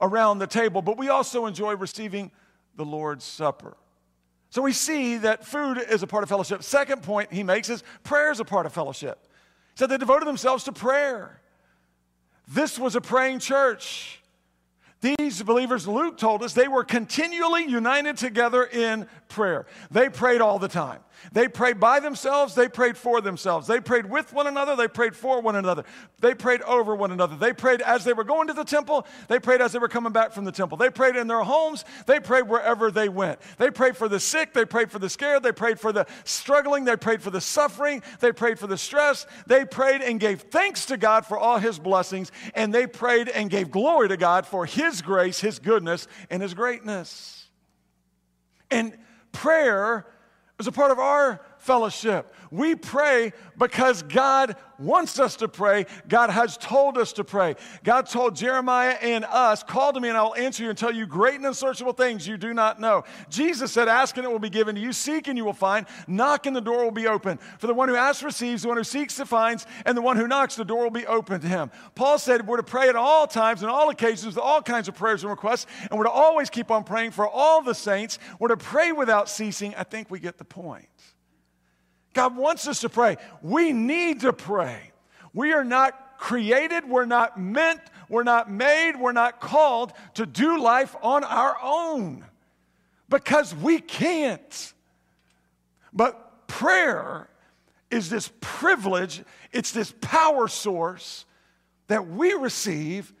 around 0.00 0.38
the 0.38 0.46
table. 0.46 0.80
But 0.80 0.96
we 0.96 1.10
also 1.10 1.44
enjoy 1.44 1.76
receiving 1.76 2.30
the 2.78 2.84
Lord's 2.86 3.24
Supper. 3.24 3.76
So 4.48 4.62
we 4.62 4.72
see 4.72 5.18
that 5.18 5.44
food 5.44 5.76
is 5.76 6.02
a 6.02 6.06
part 6.06 6.22
of 6.22 6.30
fellowship. 6.30 6.62
Second 6.62 7.02
point 7.02 7.30
he 7.30 7.42
makes 7.42 7.68
is 7.68 7.84
prayer 8.02 8.30
is 8.30 8.40
a 8.40 8.44
part 8.46 8.64
of 8.64 8.72
fellowship. 8.72 9.18
He 9.74 9.80
said 9.80 9.90
they 9.90 9.98
devoted 9.98 10.26
themselves 10.26 10.64
to 10.64 10.72
prayer. 10.72 11.42
This 12.46 12.78
was 12.78 12.96
a 12.96 13.02
praying 13.02 13.40
church. 13.40 14.22
These 15.00 15.42
believers, 15.42 15.86
Luke 15.86 16.18
told 16.18 16.42
us, 16.42 16.54
they 16.54 16.66
were 16.66 16.82
continually 16.82 17.64
united 17.64 18.16
together 18.16 18.64
in 18.64 19.06
prayer. 19.28 19.66
They 19.90 20.08
prayed 20.08 20.40
all 20.40 20.58
the 20.58 20.66
time. 20.66 21.00
They 21.32 21.48
prayed 21.48 21.80
by 21.80 22.00
themselves, 22.00 22.54
they 22.54 22.68
prayed 22.68 22.96
for 22.96 23.20
themselves. 23.20 23.66
They 23.66 23.80
prayed 23.80 24.06
with 24.06 24.32
one 24.32 24.46
another, 24.46 24.76
they 24.76 24.88
prayed 24.88 25.14
for 25.14 25.40
one 25.40 25.56
another. 25.56 25.84
They 26.20 26.34
prayed 26.34 26.62
over 26.62 26.94
one 26.94 27.10
another. 27.10 27.36
They 27.36 27.52
prayed 27.52 27.82
as 27.82 28.04
they 28.04 28.12
were 28.12 28.24
going 28.24 28.48
to 28.48 28.54
the 28.54 28.64
temple, 28.64 29.06
they 29.28 29.38
prayed 29.38 29.60
as 29.60 29.72
they 29.72 29.78
were 29.78 29.88
coming 29.88 30.12
back 30.12 30.32
from 30.32 30.44
the 30.44 30.52
temple. 30.52 30.78
They 30.78 30.90
prayed 30.90 31.16
in 31.16 31.26
their 31.26 31.42
homes, 31.42 31.84
they 32.06 32.20
prayed 32.20 32.48
wherever 32.48 32.90
they 32.90 33.08
went. 33.08 33.40
They 33.58 33.70
prayed 33.70 33.96
for 33.96 34.08
the 34.08 34.20
sick, 34.20 34.54
they 34.54 34.64
prayed 34.64 34.90
for 34.90 34.98
the 34.98 35.10
scared, 35.10 35.42
they 35.42 35.52
prayed 35.52 35.80
for 35.80 35.92
the 35.92 36.06
struggling, 36.24 36.84
they 36.84 36.96
prayed 36.96 37.22
for 37.22 37.30
the 37.30 37.40
suffering, 37.40 38.02
they 38.20 38.32
prayed 38.32 38.58
for 38.58 38.66
the 38.66 38.78
stress. 38.78 39.26
They 39.46 39.64
prayed 39.64 40.02
and 40.02 40.20
gave 40.20 40.42
thanks 40.42 40.86
to 40.86 40.96
God 40.96 41.26
for 41.26 41.38
all 41.38 41.58
his 41.58 41.78
blessings, 41.78 42.32
and 42.54 42.72
they 42.72 42.86
prayed 42.86 43.28
and 43.28 43.50
gave 43.50 43.70
glory 43.70 44.08
to 44.08 44.16
God 44.16 44.46
for 44.46 44.66
his 44.66 45.02
grace, 45.02 45.40
his 45.40 45.58
goodness, 45.58 46.06
and 46.30 46.42
his 46.42 46.54
greatness. 46.54 47.46
And 48.70 48.96
prayer 49.32 50.06
is 50.58 50.66
a 50.66 50.72
part 50.72 50.90
of 50.90 50.98
our 50.98 51.40
fellowship. 51.58 52.34
We 52.50 52.74
pray 52.74 53.32
because 53.58 54.02
God 54.02 54.56
wants 54.78 55.18
us 55.18 55.36
to 55.36 55.48
pray. 55.48 55.86
God 56.08 56.30
has 56.30 56.56
told 56.56 56.96
us 56.96 57.12
to 57.14 57.24
pray. 57.24 57.56
God 57.84 58.06
told 58.06 58.36
Jeremiah 58.36 58.96
and 59.02 59.24
us, 59.24 59.62
Call 59.62 59.92
to 59.92 60.00
me 60.00 60.08
and 60.08 60.16
I 60.16 60.22
will 60.22 60.36
answer 60.36 60.62
you 60.62 60.70
and 60.70 60.78
tell 60.78 60.94
you 60.94 61.06
great 61.06 61.34
and 61.34 61.46
unsearchable 61.46 61.92
things 61.92 62.26
you 62.26 62.36
do 62.36 62.54
not 62.54 62.80
know. 62.80 63.04
Jesus 63.28 63.72
said, 63.72 63.88
Ask 63.88 64.16
and 64.16 64.24
it 64.24 64.30
will 64.30 64.38
be 64.38 64.50
given 64.50 64.76
to 64.76 64.80
you, 64.80 64.92
seek 64.92 65.28
and 65.28 65.36
you 65.36 65.44
will 65.44 65.52
find, 65.52 65.86
knock 66.06 66.46
and 66.46 66.54
the 66.54 66.60
door 66.60 66.84
will 66.84 66.90
be 66.90 67.06
open. 67.06 67.38
For 67.58 67.66
the 67.66 67.74
one 67.74 67.88
who 67.88 67.96
asks 67.96 68.22
receives, 68.22 68.62
the 68.62 68.68
one 68.68 68.76
who 68.76 68.84
seeks 68.84 69.18
finds, 69.18 69.66
and 69.84 69.96
the 69.96 70.02
one 70.02 70.16
who 70.16 70.28
knocks, 70.28 70.54
the 70.54 70.64
door 70.64 70.84
will 70.84 70.90
be 70.90 71.06
open 71.06 71.40
to 71.40 71.46
him. 71.46 71.70
Paul 71.94 72.18
said, 72.18 72.46
We're 72.46 72.58
to 72.58 72.62
pray 72.62 72.88
at 72.88 72.96
all 72.96 73.26
times 73.26 73.62
and 73.62 73.70
all 73.70 73.90
occasions 73.90 74.26
with 74.26 74.38
all 74.38 74.62
kinds 74.62 74.88
of 74.88 74.94
prayers 74.94 75.22
and 75.22 75.30
requests, 75.30 75.66
and 75.90 75.98
we're 75.98 76.04
to 76.04 76.10
always 76.10 76.50
keep 76.50 76.70
on 76.70 76.84
praying 76.84 77.10
for 77.10 77.28
all 77.28 77.62
the 77.62 77.74
saints. 77.74 78.18
We're 78.38 78.48
to 78.48 78.56
pray 78.56 78.92
without 78.92 79.28
ceasing. 79.28 79.74
I 79.74 79.82
think 79.82 80.10
we 80.10 80.20
get 80.20 80.38
the 80.38 80.44
point. 80.44 80.88
God 82.12 82.36
wants 82.36 82.66
us 82.66 82.80
to 82.80 82.88
pray. 82.88 83.16
We 83.42 83.72
need 83.72 84.20
to 84.20 84.32
pray. 84.32 84.92
We 85.32 85.52
are 85.52 85.64
not 85.64 86.18
created, 86.18 86.88
we're 86.88 87.04
not 87.04 87.40
meant, 87.40 87.80
we're 88.08 88.24
not 88.24 88.50
made, 88.50 88.96
we're 88.96 89.12
not 89.12 89.40
called 89.40 89.92
to 90.14 90.26
do 90.26 90.60
life 90.60 90.96
on 91.00 91.22
our 91.24 91.56
own 91.62 92.24
because 93.08 93.54
we 93.54 93.78
can't. 93.78 94.72
But 95.92 96.48
prayer 96.48 97.28
is 97.90 98.10
this 98.10 98.30
privilege, 98.40 99.22
it's 99.52 99.70
this 99.70 99.94
power 100.00 100.48
source 100.48 101.24
that 101.86 102.08
we 102.08 102.32
receive 102.32 103.12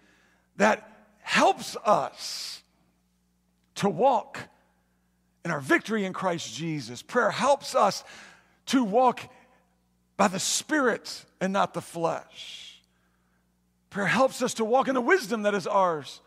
that 0.56 0.90
helps 1.20 1.76
us 1.84 2.62
to 3.76 3.88
walk 3.88 4.40
in 5.44 5.50
our 5.50 5.60
victory 5.60 6.04
in 6.04 6.12
Christ 6.12 6.54
Jesus. 6.54 7.00
Prayer 7.00 7.30
helps 7.30 7.74
us 7.74 8.04
to 8.68 8.84
walk 8.84 9.20
by 10.16 10.28
the 10.28 10.38
Spirit 10.38 11.24
and 11.40 11.52
not 11.52 11.74
the 11.74 11.80
flesh. 11.80 12.80
Prayer 13.90 14.06
helps 14.06 14.42
us 14.42 14.54
to 14.54 14.64
walk 14.64 14.88
in 14.88 14.94
the 14.94 15.00
wisdom 15.00 15.42
that 15.42 15.54
is 15.54 15.66
ours, 15.66 16.20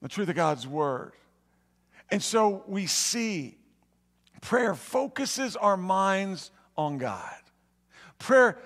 the 0.00 0.08
truth 0.08 0.28
of 0.28 0.36
God's 0.36 0.66
Word. 0.66 1.12
And 2.10 2.22
so 2.22 2.64
we 2.66 2.86
see 2.86 3.56
prayer 4.40 4.74
focuses 4.74 5.56
our 5.56 5.76
minds 5.76 6.50
on 6.76 6.98
God. 6.98 7.36
Prayer 8.18 8.58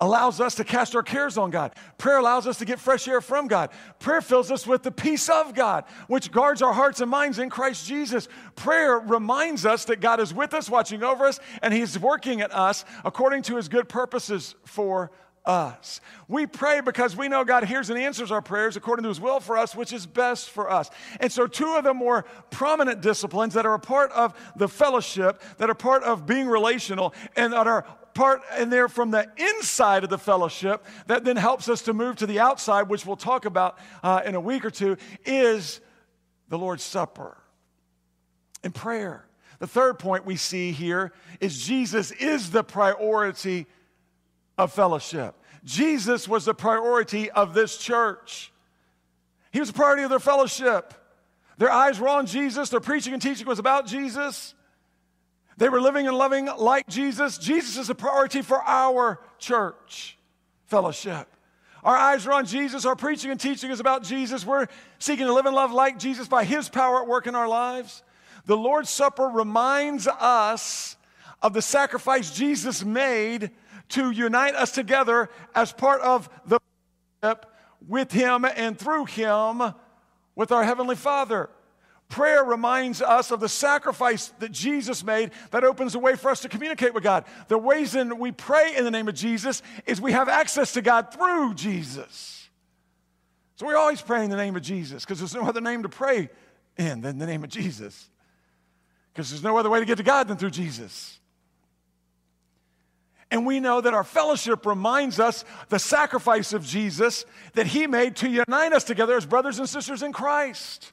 allows 0.00 0.40
us 0.40 0.54
to 0.54 0.64
cast 0.64 0.96
our 0.96 1.02
cares 1.02 1.36
on 1.36 1.50
God. 1.50 1.74
Prayer 1.98 2.18
allows 2.18 2.46
us 2.46 2.58
to 2.58 2.64
get 2.64 2.80
fresh 2.80 3.06
air 3.06 3.20
from 3.20 3.48
God. 3.48 3.70
Prayer 3.98 4.22
fills 4.22 4.50
us 4.50 4.66
with 4.66 4.82
the 4.82 4.90
peace 4.90 5.28
of 5.28 5.54
God, 5.54 5.84
which 6.08 6.32
guards 6.32 6.62
our 6.62 6.72
hearts 6.72 7.00
and 7.00 7.10
minds 7.10 7.38
in 7.38 7.50
Christ 7.50 7.86
Jesus. 7.86 8.28
Prayer 8.56 8.98
reminds 8.98 9.66
us 9.66 9.84
that 9.86 10.00
God 10.00 10.20
is 10.20 10.32
with 10.32 10.54
us, 10.54 10.70
watching 10.70 11.02
over 11.02 11.26
us, 11.26 11.38
and 11.62 11.74
He's 11.74 11.98
working 11.98 12.40
at 12.40 12.52
us 12.54 12.84
according 13.04 13.42
to 13.42 13.56
His 13.56 13.68
good 13.68 13.88
purposes 13.88 14.54
for 14.64 15.10
us. 15.46 16.00
We 16.28 16.46
pray 16.46 16.80
because 16.80 17.16
we 17.16 17.28
know 17.28 17.44
God 17.44 17.64
hears 17.64 17.90
and 17.90 17.98
answers 17.98 18.30
our 18.30 18.42
prayers 18.42 18.76
according 18.76 19.02
to 19.04 19.08
his 19.08 19.20
will 19.20 19.40
for 19.40 19.56
us, 19.56 19.74
which 19.74 19.92
is 19.92 20.06
best 20.06 20.50
for 20.50 20.70
us. 20.70 20.90
And 21.18 21.30
so, 21.32 21.46
two 21.46 21.74
of 21.74 21.84
the 21.84 21.94
more 21.94 22.24
prominent 22.50 23.00
disciplines 23.00 23.54
that 23.54 23.66
are 23.66 23.74
a 23.74 23.80
part 23.80 24.12
of 24.12 24.34
the 24.56 24.68
fellowship, 24.68 25.42
that 25.58 25.70
are 25.70 25.74
part 25.74 26.02
of 26.02 26.26
being 26.26 26.46
relational, 26.46 27.14
and 27.36 27.52
that 27.52 27.66
are 27.66 27.84
part 28.14 28.42
and 28.52 28.72
they're 28.72 28.88
from 28.88 29.10
the 29.10 29.26
inside 29.36 30.04
of 30.04 30.10
the 30.10 30.18
fellowship 30.18 30.84
that 31.06 31.24
then 31.24 31.36
helps 31.36 31.68
us 31.68 31.82
to 31.82 31.92
move 31.92 32.16
to 32.16 32.26
the 32.26 32.40
outside, 32.40 32.82
which 32.88 33.06
we'll 33.06 33.16
talk 33.16 33.44
about 33.44 33.78
uh, 34.02 34.20
in 34.24 34.34
a 34.34 34.40
week 34.40 34.64
or 34.64 34.70
two, 34.70 34.96
is 35.24 35.80
the 36.48 36.58
Lord's 36.58 36.82
Supper 36.82 37.38
and 38.62 38.74
prayer. 38.74 39.26
The 39.58 39.66
third 39.66 39.98
point 39.98 40.24
we 40.24 40.36
see 40.36 40.72
here 40.72 41.12
is 41.40 41.62
Jesus 41.62 42.10
is 42.12 42.50
the 42.50 42.64
priority 42.64 43.66
of 44.60 44.72
fellowship. 44.72 45.34
Jesus 45.64 46.28
was 46.28 46.44
the 46.44 46.54
priority 46.54 47.30
of 47.30 47.54
this 47.54 47.78
church. 47.78 48.52
He 49.52 49.58
was 49.58 49.68
the 49.68 49.74
priority 49.74 50.02
of 50.02 50.10
their 50.10 50.20
fellowship. 50.20 50.94
Their 51.56 51.70
eyes 51.70 51.98
were 51.98 52.08
on 52.08 52.26
Jesus, 52.26 52.68
their 52.68 52.80
preaching 52.80 53.12
and 53.12 53.20
teaching 53.20 53.46
was 53.46 53.58
about 53.58 53.86
Jesus. 53.86 54.54
They 55.56 55.68
were 55.68 55.80
living 55.80 56.06
and 56.06 56.16
loving 56.16 56.46
like 56.46 56.86
Jesus. 56.88 57.36
Jesus 57.36 57.76
is 57.76 57.90
a 57.90 57.94
priority 57.94 58.42
for 58.42 58.62
our 58.62 59.20
church 59.38 60.18
fellowship. 60.66 61.26
Our 61.82 61.96
eyes 61.96 62.26
are 62.26 62.32
on 62.32 62.46
Jesus. 62.46 62.84
Our 62.84 62.96
preaching 62.96 63.30
and 63.30 63.40
teaching 63.40 63.70
is 63.70 63.80
about 63.80 64.02
Jesus. 64.02 64.44
We're 64.44 64.68
seeking 64.98 65.26
to 65.26 65.32
live 65.32 65.46
and 65.46 65.54
love 65.54 65.72
like 65.72 65.98
Jesus 65.98 66.28
by 66.28 66.44
His 66.44 66.68
power 66.68 67.02
at 67.02 67.08
work 67.08 67.26
in 67.26 67.34
our 67.34 67.48
lives. 67.48 68.02
The 68.46 68.56
Lord's 68.56 68.90
Supper 68.90 69.24
reminds 69.24 70.06
us 70.06 70.96
of 71.42 71.54
the 71.54 71.62
sacrifice 71.62 72.30
Jesus 72.30 72.84
made 72.84 73.50
to 73.90 74.10
unite 74.10 74.54
us 74.54 74.72
together 74.72 75.28
as 75.54 75.72
part 75.72 76.00
of 76.00 76.28
the 76.46 76.58
with 77.86 78.12
Him 78.12 78.44
and 78.44 78.78
through 78.78 79.06
Him 79.06 79.62
with 80.34 80.52
our 80.52 80.64
Heavenly 80.64 80.96
Father. 80.96 81.50
Prayer 82.08 82.42
reminds 82.42 83.00
us 83.00 83.30
of 83.30 83.38
the 83.38 83.48
sacrifice 83.48 84.32
that 84.40 84.50
Jesus 84.50 85.04
made 85.04 85.30
that 85.52 85.62
opens 85.62 85.92
the 85.92 86.00
way 86.00 86.16
for 86.16 86.28
us 86.28 86.40
to 86.40 86.48
communicate 86.48 86.92
with 86.92 87.04
God. 87.04 87.24
The 87.46 87.56
ways 87.56 87.94
in 87.94 88.18
we 88.18 88.32
pray 88.32 88.74
in 88.76 88.84
the 88.84 88.90
name 88.90 89.06
of 89.06 89.14
Jesus 89.14 89.62
is 89.86 90.00
we 90.00 90.10
have 90.10 90.28
access 90.28 90.72
to 90.72 90.82
God 90.82 91.14
through 91.14 91.54
Jesus. 91.54 92.48
So 93.54 93.66
we're 93.66 93.76
always 93.76 94.02
pray 94.02 94.24
in 94.24 94.30
the 94.30 94.36
name 94.36 94.56
of 94.56 94.62
Jesus 94.62 95.04
because 95.04 95.20
there's 95.20 95.34
no 95.34 95.42
other 95.42 95.60
name 95.60 95.84
to 95.84 95.88
pray 95.88 96.30
in 96.76 97.00
than 97.00 97.18
the 97.18 97.26
name 97.26 97.44
of 97.44 97.50
Jesus. 97.50 98.10
Because 99.12 99.30
there's 99.30 99.44
no 99.44 99.56
other 99.56 99.70
way 99.70 99.78
to 99.78 99.86
get 99.86 99.98
to 99.98 100.02
God 100.02 100.26
than 100.26 100.36
through 100.36 100.50
Jesus. 100.50 101.19
And 103.30 103.46
we 103.46 103.60
know 103.60 103.80
that 103.80 103.94
our 103.94 104.04
fellowship 104.04 104.66
reminds 104.66 105.20
us 105.20 105.44
the 105.68 105.78
sacrifice 105.78 106.52
of 106.52 106.64
Jesus 106.64 107.24
that 107.54 107.66
he 107.66 107.86
made 107.86 108.16
to 108.16 108.28
unite 108.28 108.72
us 108.72 108.84
together 108.84 109.16
as 109.16 109.24
brothers 109.24 109.58
and 109.58 109.68
sisters 109.68 110.02
in 110.02 110.12
Christ. 110.12 110.92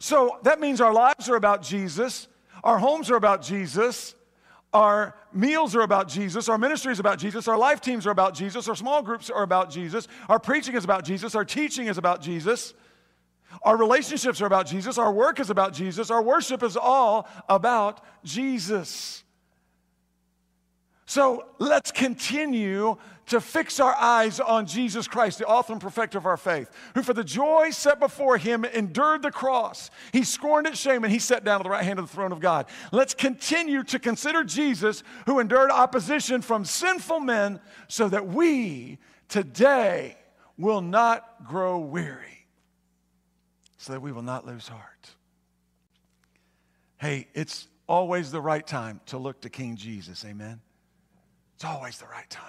So 0.00 0.38
that 0.42 0.60
means 0.60 0.80
our 0.80 0.92
lives 0.92 1.28
are 1.28 1.36
about 1.36 1.62
Jesus, 1.62 2.28
our 2.64 2.78
homes 2.78 3.10
are 3.10 3.16
about 3.16 3.42
Jesus, 3.42 4.14
our 4.72 5.14
meals 5.32 5.76
are 5.76 5.82
about 5.82 6.08
Jesus, 6.08 6.48
our 6.48 6.58
ministry 6.58 6.92
is 6.92 6.98
about 7.00 7.18
Jesus, 7.18 7.48
our 7.48 7.56
life 7.56 7.80
teams 7.80 8.06
are 8.06 8.10
about 8.10 8.34
Jesus, 8.34 8.68
our 8.68 8.74
small 8.74 9.02
groups 9.02 9.30
are 9.30 9.42
about 9.42 9.70
Jesus, 9.70 10.08
our 10.28 10.38
preaching 10.38 10.74
is 10.74 10.84
about 10.84 11.04
Jesus, 11.04 11.34
our 11.34 11.44
teaching 11.44 11.86
is 11.86 11.96
about 11.96 12.20
Jesus. 12.20 12.74
Our 13.62 13.76
relationships 13.76 14.42
are 14.42 14.46
about 14.46 14.66
Jesus. 14.66 14.98
Our 14.98 15.12
work 15.12 15.40
is 15.40 15.48
about 15.48 15.72
Jesus. 15.72 16.10
Our 16.10 16.22
worship 16.22 16.62
is 16.62 16.76
all 16.76 17.26
about 17.48 18.04
Jesus. 18.22 19.24
So 21.06 21.46
let's 21.60 21.92
continue 21.92 22.96
to 23.26 23.40
fix 23.40 23.80
our 23.80 23.94
eyes 23.94 24.38
on 24.40 24.66
Jesus 24.66 25.06
Christ, 25.08 25.38
the 25.38 25.46
author 25.46 25.72
and 25.72 25.80
perfecter 25.80 26.18
of 26.18 26.26
our 26.26 26.36
faith, 26.36 26.70
who 26.94 27.02
for 27.02 27.12
the 27.12 27.24
joy 27.24 27.70
set 27.70 27.98
before 27.98 28.38
him 28.38 28.64
endured 28.64 29.22
the 29.22 29.30
cross. 29.30 29.90
He 30.12 30.24
scorned 30.24 30.66
its 30.66 30.78
shame 30.78 31.04
and 31.04 31.12
he 31.12 31.18
sat 31.18 31.44
down 31.44 31.60
at 31.60 31.64
the 31.64 31.70
right 31.70 31.84
hand 31.84 31.98
of 31.98 32.08
the 32.08 32.12
throne 32.12 32.32
of 32.32 32.40
God. 32.40 32.66
Let's 32.92 33.14
continue 33.14 33.84
to 33.84 33.98
consider 33.98 34.44
Jesus, 34.44 35.04
who 35.26 35.38
endured 35.38 35.70
opposition 35.70 36.42
from 36.42 36.64
sinful 36.64 37.20
men, 37.20 37.60
so 37.88 38.08
that 38.08 38.26
we 38.26 38.98
today 39.28 40.16
will 40.58 40.80
not 40.80 41.44
grow 41.46 41.78
weary, 41.78 42.46
so 43.76 43.92
that 43.92 44.00
we 44.00 44.10
will 44.10 44.22
not 44.22 44.46
lose 44.46 44.66
heart. 44.68 45.10
Hey, 46.98 47.28
it's 47.34 47.68
always 47.88 48.30
the 48.32 48.40
right 48.40 48.66
time 48.66 49.00
to 49.06 49.18
look 49.18 49.40
to 49.42 49.50
King 49.50 49.76
Jesus. 49.76 50.24
Amen. 50.24 50.60
It's 51.56 51.64
always 51.64 51.96
the 51.96 52.06
right 52.06 52.28
time. 52.28 52.44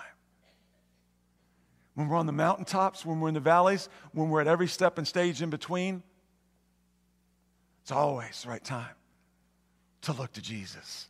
When 1.96 2.10
we're 2.10 2.18
on 2.18 2.26
the 2.26 2.34
mountaintops, 2.34 3.06
when 3.06 3.22
we're 3.22 3.30
in 3.30 3.34
the 3.34 3.40
valleys, 3.40 3.88
when 4.12 4.30
we're 4.30 4.42
at 4.42 4.48
every 4.48 4.68
step 4.68 4.98
and 4.98 5.08
stage 5.08 5.42
in 5.42 5.50
between, 5.50 6.04
it's 7.82 7.92
always 7.92 8.44
the 8.44 8.50
right 8.50 8.64
time 8.64 8.96
to 10.02 10.12
look 10.12 10.34
to 10.34 10.42
Jesus. 10.42 11.08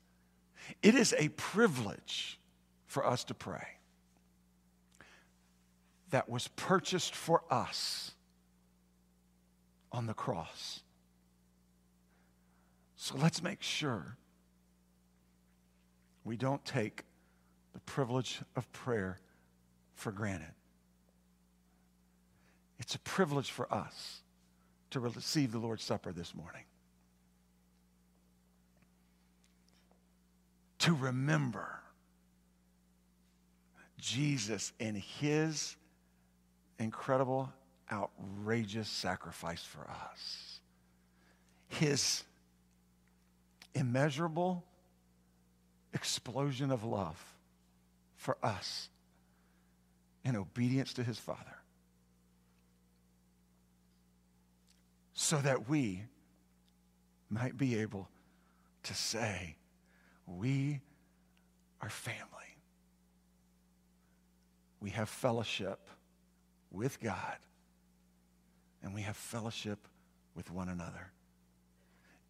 It 0.84 0.94
is 0.94 1.16
a 1.18 1.30
privilege 1.30 2.40
for 2.86 3.06
us 3.06 3.24
to 3.26 3.34
pray 3.34 3.68
that 6.12 6.30
was 6.30 6.50
purchased 6.50 7.16
for 7.16 7.42
us 7.50 8.12
on 9.92 10.06
the 10.06 10.14
cross. 10.14 10.82
So 12.96 13.16
let's 13.18 13.42
make 13.42 13.64
sure 13.64 14.18
we 16.24 16.38
don't 16.38 16.64
take 16.64 17.04
the 17.78 17.82
privilege 17.82 18.42
of 18.56 18.72
prayer 18.74 19.20
for 19.94 20.12
granted. 20.12 20.50
It's 22.80 22.96
a 22.96 23.00
privilege 23.00 23.52
for 23.52 23.72
us 23.72 24.22
to 24.90 25.00
receive 25.00 25.52
the 25.52 25.60
Lord's 25.60 25.84
Supper 25.84 26.12
this 26.12 26.34
morning. 26.34 26.64
To 30.80 30.96
remember 30.96 31.68
Jesus 34.00 34.74
in 34.80 34.96
his 34.96 35.76
incredible, 36.80 37.54
outrageous 37.92 38.90
sacrifice 38.90 39.62
for 39.64 39.88
us. 39.88 40.62
His 41.68 42.24
immeasurable 43.76 44.64
explosion 45.94 46.72
of 46.72 46.84
love 46.84 47.37
for 48.18 48.38
us 48.44 48.90
in 50.26 50.36
obedience 50.36 50.94
to 50.94 51.04
his 51.04 51.18
Father. 51.18 51.56
So 55.14 55.38
that 55.38 55.70
we 55.70 56.04
might 57.30 57.58
be 57.58 57.80
able 57.80 58.10
to 58.84 58.94
say, 58.94 59.56
We 60.26 60.82
are 61.82 61.90
family. 61.90 62.24
We 64.80 64.92
have 64.92 65.10
fellowship 65.10 65.80
with 66.72 67.00
God, 67.00 67.38
and 68.84 68.94
we 68.94 69.02
have 69.02 69.18
fellowship 69.18 69.88
with 70.36 70.52
one 70.52 70.70
another 70.70 71.12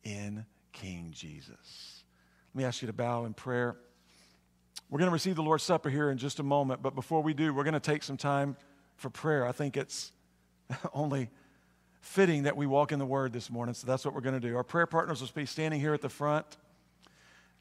in 0.04 0.46
King 0.72 1.12
Jesus. 1.14 2.04
Let 2.54 2.60
me 2.60 2.64
ask 2.64 2.82
you 2.82 2.88
to 2.88 2.94
bow 2.94 3.26
in 3.26 3.34
prayer. 3.34 3.78
We're 4.90 5.00
going 5.00 5.10
to 5.10 5.14
receive 5.14 5.36
the 5.36 5.44
Lord's 5.44 5.64
Supper 5.64 5.90
here 5.90 6.10
in 6.10 6.18
just 6.18 6.40
a 6.40 6.44
moment, 6.44 6.82
but 6.82 6.96
before 6.96 7.22
we 7.22 7.34
do, 7.34 7.54
we're 7.54 7.66
going 7.66 7.74
to 7.74 7.80
take 7.80 8.04
some 8.04 8.16
time 8.16 8.56
for 8.96 9.10
prayer. 9.10 9.46
I 9.46 9.52
think 9.52 9.76
it's 9.76 10.14
only 10.94 11.30
fitting 12.00 12.44
that 12.44 12.56
we 12.56 12.66
walk 12.66 12.94
in 12.94 13.00
the 13.00 13.06
Word 13.06 13.34
this 13.34 13.50
morning, 13.50 13.76
so 13.76 13.86
that's 13.86 14.06
what 14.06 14.14
we're 14.14 14.22
going 14.22 14.40
to 14.40 14.48
do. 14.48 14.56
Our 14.56 14.64
prayer 14.64 14.86
partners 14.86 15.20
will 15.20 15.30
be 15.36 15.46
standing 15.46 15.82
here 15.82 15.94
at 15.94 16.02
the 16.02 16.08
front, 16.08 16.46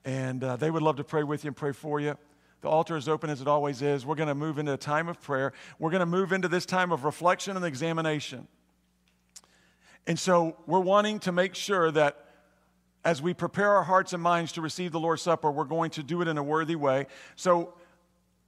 and 0.05 0.45
uh, 0.45 0.55
they 0.55 0.71
would 0.71 0.83
love 0.83 0.97
to 0.97 1.05
pray 1.05 1.25
with 1.25 1.43
you 1.43 1.49
and 1.49 1.57
pray 1.57 1.73
for 1.73 1.99
you. 1.99 2.17
The 2.61 2.69
altar 2.69 2.97
is 2.97 3.09
open 3.09 3.29
as 3.29 3.41
it 3.41 3.49
always 3.49 3.83
is. 3.83 4.07
We're 4.07 4.15
going 4.15 4.29
to 4.29 4.35
move 4.37 4.61
into 4.61 4.75
a 4.75 4.79
time 4.79 5.09
of 5.09 5.21
prayer. 5.21 5.53
We're 5.81 5.91
going 5.91 6.01
to 6.01 6.07
move 6.07 6.33
into 6.33 6.47
this 6.47 6.65
time 6.65 6.93
of 6.93 7.05
reflection 7.05 7.57
and 7.57 7.67
examination. 7.67 8.47
And 10.07 10.17
so 10.17 10.59
we're 10.67 10.79
wanting 10.79 11.19
to 11.21 11.33
make 11.33 11.57
sure 11.57 11.91
that 11.91 12.26
as 13.07 13.23
we 13.23 13.33
prepare 13.33 13.71
our 13.71 13.85
hearts 13.85 14.13
and 14.15 14.21
minds 14.21 14.51
to 14.51 14.61
receive 14.61 14.91
the 14.91 14.99
Lord's 14.99 15.23
Supper, 15.23 15.49
we're 15.49 15.63
going 15.63 15.91
to 15.93 16.03
do 16.03 16.23
it 16.23 16.29
in 16.29 16.39
a 16.39 16.43
worthy 16.43 16.75
way. 16.75 17.07
So 17.37 17.73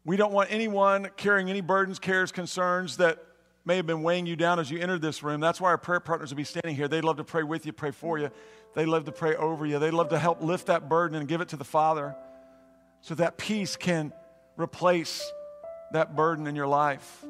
we 0.05 0.17
don't 0.17 0.33
want 0.33 0.51
anyone 0.51 1.11
carrying 1.17 1.49
any 1.49 1.61
burdens, 1.61 2.01
cares, 2.01 2.33
concerns 2.33 2.97
that 2.97 3.25
may 3.65 3.77
have 3.77 3.87
been 3.87 4.03
weighing 4.03 4.27
you 4.27 4.35
down 4.35 4.59
as 4.59 4.69
you 4.69 4.81
entered 4.81 5.01
this 5.01 5.23
room. 5.23 5.41
That's 5.41 5.61
why 5.61 5.69
our 5.69 5.79
prayer 5.79 6.01
partners 6.01 6.31
will 6.31 6.39
be 6.39 6.45
standing 6.45 6.75
here. 6.75 6.89
They'd 6.89 7.05
love 7.05 7.19
to 7.19 7.25
pray 7.25 7.45
with 7.45 7.67
you, 7.67 7.73
pray 7.73 7.93
for 7.93 8.19
you. 8.19 8.33
They 8.75 8.85
love 8.85 9.05
to 9.05 9.13
pray 9.13 9.37
over 9.37 9.65
you. 9.65 9.79
They'd 9.79 9.93
love 9.93 10.09
to 10.09 10.19
help 10.19 10.43
lift 10.43 10.67
that 10.67 10.89
burden 10.89 11.17
and 11.17 11.29
give 11.29 11.41
it 11.41 11.51
to 11.51 11.57
the 11.57 11.65
Father 11.65 12.17
so 13.01 13.15
that 13.15 13.39
peace 13.39 13.77
can 13.77 14.13
replace 14.57 15.23
that 15.93 16.17
burden 16.17 16.49
in 16.49 16.57
your 16.57 16.67
life. 16.67 17.25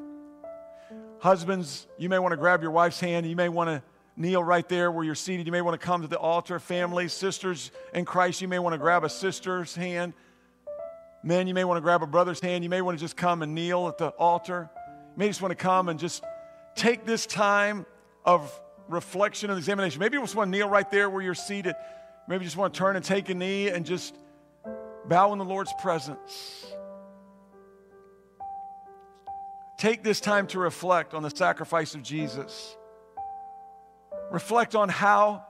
Husbands, 1.19 1.85
you 1.99 2.09
may 2.09 2.17
want 2.17 2.31
to 2.31 2.37
grab 2.37 2.63
your 2.63 2.71
wife's 2.71 2.99
hand. 2.99 3.27
You 3.27 3.35
may 3.35 3.49
want 3.49 3.69
to 3.69 3.83
kneel 4.15 4.43
right 4.43 4.67
there 4.67 4.91
where 4.91 5.03
you're 5.03 5.15
seated. 5.15 5.45
You 5.45 5.51
may 5.51 5.61
want 5.61 5.79
to 5.79 5.85
come 5.85 6.01
to 6.01 6.07
the 6.07 6.19
altar. 6.19 6.59
Families, 6.59 7.13
sisters 7.13 7.71
in 7.93 8.05
Christ, 8.05 8.41
you 8.41 8.47
may 8.47 8.59
want 8.59 8.73
to 8.73 8.77
grab 8.77 9.03
a 9.03 9.09
sister's 9.09 9.75
hand. 9.75 10.13
Men, 11.23 11.47
you 11.47 11.53
may 11.53 11.63
want 11.63 11.77
to 11.77 11.81
grab 11.81 12.01
a 12.01 12.07
brother's 12.07 12.39
hand. 12.39 12.63
You 12.63 12.69
may 12.69 12.81
want 12.81 12.97
to 12.97 13.03
just 13.03 13.17
come 13.17 13.41
and 13.41 13.53
kneel 13.53 13.87
at 13.87 13.97
the 13.97 14.09
altar. 14.09 14.69
You 14.75 15.19
may 15.19 15.27
just 15.27 15.41
want 15.41 15.51
to 15.51 15.55
come 15.55 15.89
and 15.89 15.99
just 15.99 16.23
take 16.75 17.05
this 17.05 17.25
time 17.25 17.85
of 18.25 18.57
reflection 18.87 19.49
and 19.49 19.57
examination. 19.57 19.99
Maybe 19.99 20.17
you 20.17 20.21
just 20.21 20.35
want 20.35 20.51
to 20.51 20.57
kneel 20.57 20.69
right 20.69 20.89
there 20.89 21.09
where 21.09 21.21
you're 21.21 21.35
seated. 21.35 21.75
Maybe 22.27 22.43
you 22.43 22.47
just 22.47 22.57
want 22.57 22.73
to 22.73 22.77
turn 22.77 22.95
and 22.95 23.03
take 23.03 23.29
a 23.29 23.33
knee 23.33 23.69
and 23.69 23.85
just 23.85 24.15
bow 25.07 25.33
in 25.33 25.39
the 25.39 25.45
Lord's 25.45 25.73
presence. 25.81 26.65
Take 29.77 30.03
this 30.03 30.19
time 30.19 30.47
to 30.47 30.59
reflect 30.59 31.13
on 31.13 31.23
the 31.23 31.29
sacrifice 31.29 31.95
of 31.95 32.03
Jesus. 32.03 32.75
Reflect 34.31 34.75
on 34.75 34.89
how 34.89 35.45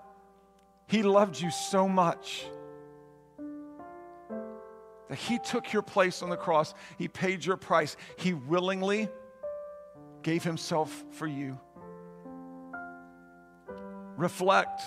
he 0.88 1.04
loved 1.04 1.40
you 1.40 1.52
so 1.52 1.88
much 1.88 2.46
that 5.10 5.18
he 5.18 5.40
took 5.40 5.74
your 5.74 5.82
place 5.82 6.22
on 6.22 6.30
the 6.30 6.38
cross. 6.38 6.74
He 6.98 7.08
paid 7.08 7.44
your 7.44 7.58
price. 7.58 7.98
He 8.18 8.34
willingly 8.34 9.10
gave 10.22 10.44
himself 10.44 11.04
for 11.12 11.28
you. 11.28 11.60
Reflect 14.18 14.82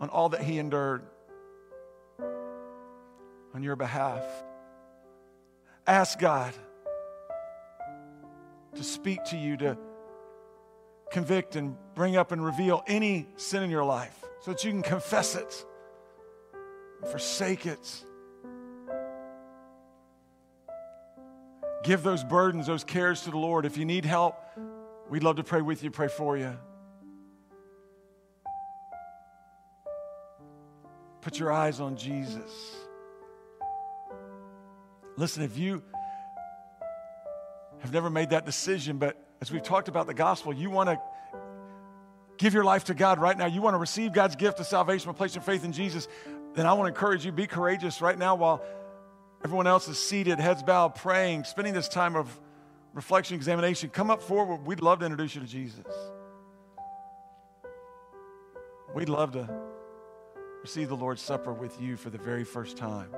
on 0.00 0.08
all 0.08 0.30
that 0.30 0.42
he 0.42 0.58
endured 0.58 1.04
on 3.54 3.62
your 3.62 3.76
behalf. 3.76 4.24
Ask 5.86 6.18
God 6.18 6.54
to 8.74 8.82
speak 8.82 9.22
to 9.24 9.36
you, 9.36 9.56
to 9.58 9.76
convict 11.12 11.54
and 11.56 11.76
bring 11.94 12.16
up 12.16 12.32
and 12.32 12.44
reveal 12.44 12.82
any 12.86 13.26
sin 13.36 13.62
in 13.62 13.70
your 13.70 13.84
life 13.84 14.24
so 14.40 14.52
that 14.52 14.64
you 14.64 14.70
can 14.70 14.82
confess 14.82 15.36
it 15.36 15.64
and 17.00 17.10
forsake 17.10 17.66
it. 17.66 18.04
Give 21.84 22.02
those 22.02 22.24
burdens, 22.24 22.66
those 22.66 22.84
cares 22.84 23.22
to 23.22 23.30
the 23.30 23.38
Lord. 23.38 23.66
If 23.66 23.76
you 23.76 23.84
need 23.84 24.04
help, 24.04 24.36
we'd 25.10 25.22
love 25.22 25.36
to 25.36 25.44
pray 25.44 25.60
with 25.62 25.84
you, 25.84 25.90
pray 25.90 26.08
for 26.08 26.36
you. 26.36 26.56
Put 31.20 31.38
your 31.38 31.52
eyes 31.52 31.80
on 31.80 31.96
Jesus. 31.96 32.76
Listen, 35.16 35.42
if 35.42 35.56
you 35.58 35.82
have 37.80 37.92
never 37.92 38.10
made 38.10 38.30
that 38.30 38.46
decision, 38.46 38.98
but 38.98 39.16
as 39.42 39.50
we've 39.50 39.64
talked 39.64 39.88
about 39.88 40.06
the 40.06 40.14
gospel, 40.14 40.52
you 40.52 40.70
want 40.70 40.88
to 40.88 41.00
give 42.38 42.54
your 42.54 42.62
life 42.62 42.84
to 42.84 42.94
God 42.94 43.18
right 43.18 43.36
now, 43.36 43.46
you 43.46 43.60
want 43.60 43.74
to 43.74 43.78
receive 43.78 44.12
God's 44.12 44.36
gift 44.36 44.60
of 44.60 44.66
salvation 44.66 45.10
by 45.10 45.18
placing 45.18 45.42
faith 45.42 45.64
in 45.64 45.72
Jesus, 45.72 46.06
then 46.54 46.64
I 46.64 46.74
want 46.74 46.84
to 46.86 46.88
encourage 46.94 47.26
you, 47.26 47.32
be 47.32 47.48
courageous 47.48 48.00
right 48.00 48.16
now 48.16 48.36
while 48.36 48.62
everyone 49.44 49.66
else 49.66 49.88
is 49.88 49.98
seated, 49.98 50.38
heads 50.38 50.62
bowed, 50.62 50.94
praying, 50.94 51.42
spending 51.42 51.74
this 51.74 51.88
time 51.88 52.14
of 52.14 52.40
reflection, 52.94 53.34
examination. 53.34 53.90
Come 53.90 54.12
up 54.12 54.22
forward. 54.22 54.64
We'd 54.64 54.80
love 54.80 55.00
to 55.00 55.06
introduce 55.06 55.34
you 55.34 55.40
to 55.40 55.46
Jesus. 55.48 55.86
We'd 58.94 59.08
love 59.08 59.32
to 59.32 59.50
receive 60.60 60.88
the 60.88 60.96
Lord's 60.96 61.20
Supper 61.20 61.52
with 61.52 61.80
you 61.80 61.96
for 61.96 62.10
the 62.10 62.18
very 62.18 62.44
first 62.44 62.76
time. 62.76 63.08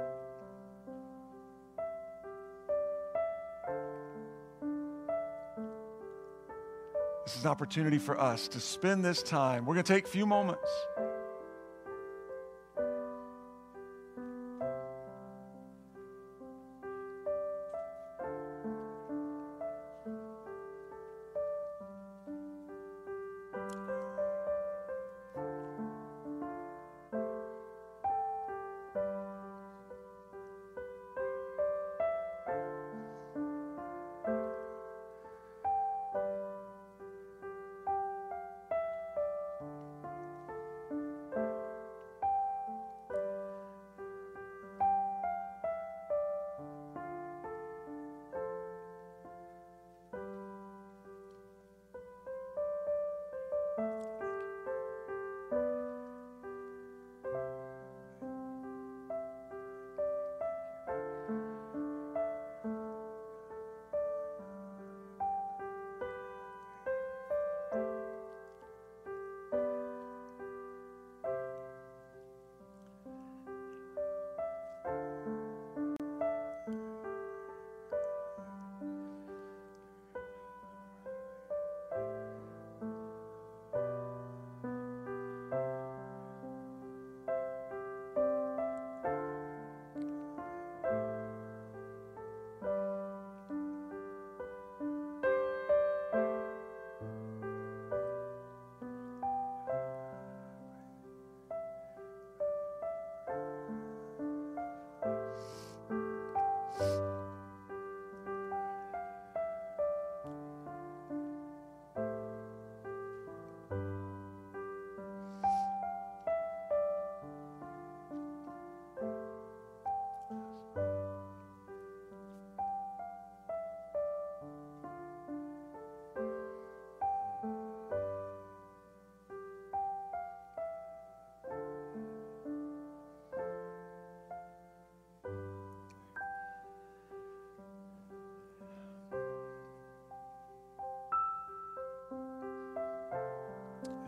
This 7.25 7.37
is 7.37 7.45
an 7.45 7.51
opportunity 7.51 7.99
for 7.99 8.20
us 8.20 8.49
to 8.49 8.61
spend 8.61 9.03
this 9.03 9.22
time. 9.22 9.64
We're 9.64 9.75
going 9.75 9.85
to 9.85 9.93
take 9.95 10.05
a 10.05 10.11
few 10.11 10.27
moments. 10.27 10.68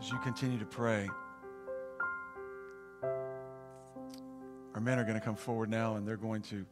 As 0.07 0.13
you 0.13 0.19
continue 0.19 0.57
to 0.57 0.65
pray, 0.65 1.09
our 4.73 4.79
men 4.79 4.97
are 4.97 5.03
going 5.03 5.19
to 5.19 5.25
come 5.25 5.35
forward 5.35 5.69
now 5.69 5.95
and 5.95 6.07
they're 6.07 6.15
going 6.15 6.41
to 6.41 6.65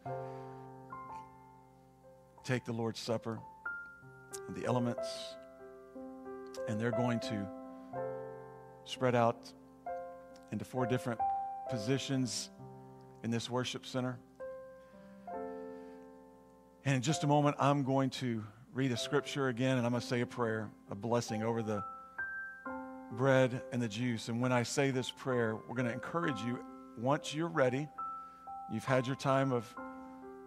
take 2.46 2.64
the 2.64 2.72
Lord's 2.72 3.02
Supper, 3.02 3.40
the 4.56 4.64
elements, 4.66 5.10
and 6.70 6.80
they're 6.80 6.92
going 6.92 7.20
to 7.22 7.46
spread 8.86 9.16
out 9.16 9.52
into 10.54 10.64
four 10.64 10.86
different 10.86 11.20
positions 11.70 12.52
in 13.26 13.32
this 13.32 13.50
worship 13.50 13.86
center. 13.86 14.18
And 16.86 16.96
in 16.96 17.02
just 17.02 17.26
a 17.26 17.28
moment, 17.28 17.58
I'm 17.60 17.84
going 17.84 18.12
to 18.12 18.46
read 18.74 18.94
a 18.94 18.98
scripture 18.98 19.50
again 19.50 19.76
and 19.78 19.86
I'm 19.86 19.92
going 19.92 20.02
to 20.02 20.08
say 20.08 20.22
a 20.22 20.26
prayer, 20.26 20.70
a 20.90 20.96
blessing 20.96 21.44
over 21.44 21.62
the 21.62 21.84
bread 23.16 23.62
and 23.72 23.82
the 23.82 23.88
juice. 23.88 24.30
And 24.30 24.42
when 24.42 24.52
I 24.52 24.64
say 24.64 24.92
this 24.92 25.10
prayer, 25.10 25.56
we're 25.68 25.76
going 25.76 25.88
to 25.88 25.94
encourage 25.94 26.40
you 26.42 26.60
once 26.98 27.34
you're 27.34 27.48
ready, 27.48 27.88
you've 28.72 28.86
had 28.86 29.08
your 29.08 29.16
time 29.16 29.52
of 29.52 29.66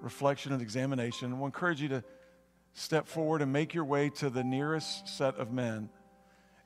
reflection 0.00 0.52
and 0.52 0.62
examination. 0.62 1.38
We'll 1.38 1.46
encourage 1.46 1.80
you 1.80 1.88
to 1.88 2.04
step 2.74 3.08
forward 3.08 3.42
and 3.42 3.52
make 3.52 3.74
your 3.74 3.84
way 3.84 4.10
to 4.10 4.30
the 4.30 4.44
nearest 4.44 5.08
set 5.08 5.36
of 5.36 5.52
men 5.52 5.88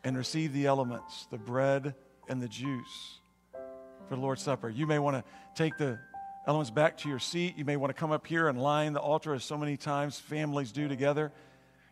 and 0.05 0.17
receive 0.17 0.53
the 0.53 0.67
elements, 0.67 1.27
the 1.31 1.39
bread 1.39 1.95
and 2.29 2.43
the 2.43 2.49
juice 2.49 3.21
for 4.09 4.17
the 4.17 4.21
Lord's 4.21 4.43
Supper. 4.43 4.69
You 4.69 4.87
may 4.87 4.99
want 4.99 5.17
to 5.17 5.25
take 5.55 5.77
the 5.79 5.99
elements 6.47 6.71
back 6.71 6.97
to 6.99 7.09
your 7.09 7.19
seat. 7.19 7.57
You 7.57 7.65
may 7.65 7.77
want 7.77 7.91
to 7.91 7.99
come 7.99 8.11
up 8.11 8.27
here 8.27 8.49
and 8.49 8.61
line 8.61 8.93
the 8.93 9.01
altar 9.01 9.35
as 9.35 9.45
so 9.45 9.57
many 9.57 9.77
times 9.77 10.19
families 10.19 10.73
do 10.73 10.89
together. 10.89 11.33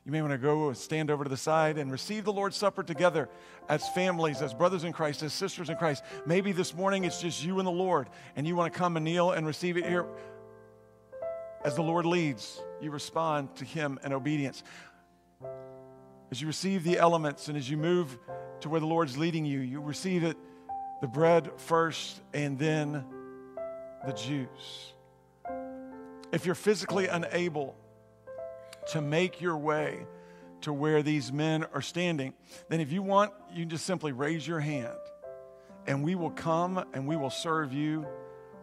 You 0.04 0.12
may 0.12 0.22
want 0.22 0.32
to 0.32 0.38
go 0.38 0.68
and 0.68 0.76
stand 0.76 1.10
over 1.10 1.24
to 1.24 1.30
the 1.30 1.36
side 1.36 1.76
and 1.76 1.92
receive 1.92 2.24
the 2.24 2.32
Lord's 2.32 2.56
Supper 2.56 2.82
together 2.82 3.28
as 3.68 3.86
families, 3.90 4.40
as 4.40 4.54
brothers 4.54 4.84
in 4.84 4.92
Christ, 4.92 5.22
as 5.22 5.32
sisters 5.32 5.68
in 5.68 5.76
Christ. 5.76 6.02
Maybe 6.24 6.52
this 6.52 6.74
morning 6.74 7.04
it's 7.04 7.20
just 7.20 7.44
you 7.44 7.58
and 7.58 7.66
the 7.66 7.72
Lord, 7.72 8.08
and 8.34 8.46
you 8.46 8.56
want 8.56 8.72
to 8.72 8.78
come 8.78 8.96
and 8.96 9.04
kneel 9.04 9.32
and 9.32 9.46
receive 9.46 9.76
it 9.76 9.84
here. 9.84 10.06
As 11.64 11.74
the 11.74 11.82
Lord 11.82 12.06
leads, 12.06 12.60
you 12.80 12.90
respond 12.90 13.54
to 13.56 13.66
Him 13.66 13.98
in 14.02 14.14
obedience. 14.14 14.62
As 16.30 16.40
you 16.40 16.46
receive 16.46 16.82
the 16.82 16.98
elements 16.98 17.48
and 17.48 17.58
as 17.58 17.68
you 17.68 17.76
move 17.76 18.16
to 18.60 18.70
where 18.70 18.80
the 18.80 18.86
Lord's 18.86 19.18
leading 19.18 19.44
you, 19.44 19.60
you 19.60 19.80
receive 19.80 20.24
it, 20.24 20.38
the 21.02 21.08
bread 21.08 21.50
first 21.58 22.20
and 22.32 22.58
then 22.58 23.04
the 24.06 24.12
juice. 24.12 24.94
If 26.32 26.46
you're 26.46 26.54
physically 26.54 27.08
unable 27.08 27.76
to 28.88 29.00
make 29.00 29.40
your 29.40 29.56
way 29.56 30.06
to 30.62 30.72
where 30.72 31.02
these 31.02 31.32
men 31.32 31.64
are 31.72 31.80
standing, 31.80 32.34
then 32.68 32.80
if 32.80 32.92
you 32.92 33.02
want, 33.02 33.32
you 33.52 33.62
can 33.62 33.70
just 33.70 33.86
simply 33.86 34.12
raise 34.12 34.46
your 34.46 34.60
hand 34.60 34.96
and 35.86 36.04
we 36.04 36.14
will 36.14 36.30
come 36.30 36.84
and 36.92 37.06
we 37.06 37.16
will 37.16 37.30
serve 37.30 37.72
you 37.72 38.06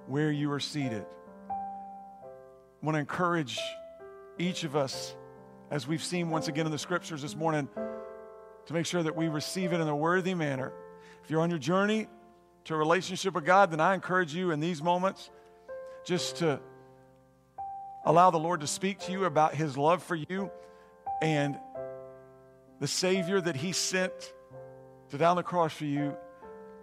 where 0.08 0.32
you 0.32 0.52
are 0.52 0.60
seated. 0.60 1.06
I 1.50 2.86
want 2.86 2.96
to 2.96 3.00
encourage 3.00 3.60
each 4.38 4.64
of 4.64 4.76
us, 4.76 5.16
as 5.72 5.88
we've 5.88 6.04
seen 6.04 6.30
once 6.30 6.48
again 6.48 6.66
in 6.66 6.72
the 6.72 6.78
scriptures 6.78 7.22
this 7.22 7.36
morning, 7.36 7.68
to 8.68 8.74
make 8.74 8.86
sure 8.86 9.02
that 9.02 9.16
we 9.16 9.28
receive 9.28 9.74
it 9.74 9.80
in 9.80 9.88
a 9.88 9.96
worthy 9.96 10.34
manner. 10.34 10.72
If 11.24 11.32
you're 11.32 11.42
on 11.42 11.50
your 11.50 11.60
journey 11.60 12.08
to 12.66 12.76
a 12.76 12.78
relationship 12.78 13.34
with 13.34 13.46
God, 13.46 13.72
then 13.72 13.80
I 13.80 13.94
encourage 13.94 14.34
you 14.34 14.52
in 14.52 14.60
these 14.60 14.82
moments 14.82 15.32
just 16.06 16.38
to 16.38 16.60
allow 18.08 18.32
the 18.32 18.40
Lord 18.40 18.62
to 18.62 18.68
speak 18.68 19.00
to 19.00 19.12
you 19.12 19.26
about 19.26 19.54
his 19.54 19.78
love 19.78 20.02
for 20.02 20.16
you 20.16 20.50
and 21.22 21.60
the 22.80 22.88
Savior 22.88 23.42
that 23.42 23.58
he 23.58 23.74
sent 23.74 24.34
to 25.10 25.18
down 25.18 25.36
the 25.36 25.44
cross 25.44 25.74
for 25.74 25.84
you, 25.84 26.16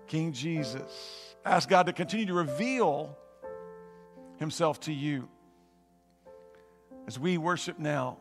King 0.06 0.34
Jesus. 0.34 1.34
Ask 1.42 1.66
God 1.66 1.86
to 1.86 1.94
continue 1.94 2.26
to 2.26 2.34
reveal 2.34 3.16
himself 4.36 4.80
to 4.80 4.92
you 4.92 5.26
as 7.06 7.18
we 7.18 7.38
worship 7.38 7.78
now 7.78 8.18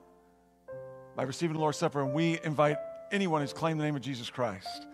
by 1.17 1.23
receiving 1.23 1.55
the 1.55 1.59
Lord's 1.59 1.77
Supper, 1.77 2.01
and 2.01 2.13
we 2.13 2.39
invite 2.45 2.77
anyone 3.11 3.41
who's 3.41 3.53
claimed 3.53 3.81
the 3.81 3.83
name 3.83 3.97
of 3.97 4.01
Jesus 4.01 4.29
Christ 4.29 4.87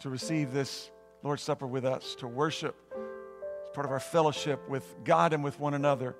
to 0.00 0.08
receive 0.08 0.52
this 0.52 0.88
Lord's 1.24 1.42
Supper 1.42 1.66
with 1.66 1.84
us, 1.84 2.14
to 2.20 2.28
worship 2.28 2.76
as 2.92 3.70
part 3.74 3.86
of 3.86 3.90
our 3.90 3.98
fellowship 3.98 4.68
with 4.68 4.84
God 5.02 5.32
and 5.32 5.42
with 5.42 5.58
one 5.58 5.74
another 5.74 6.14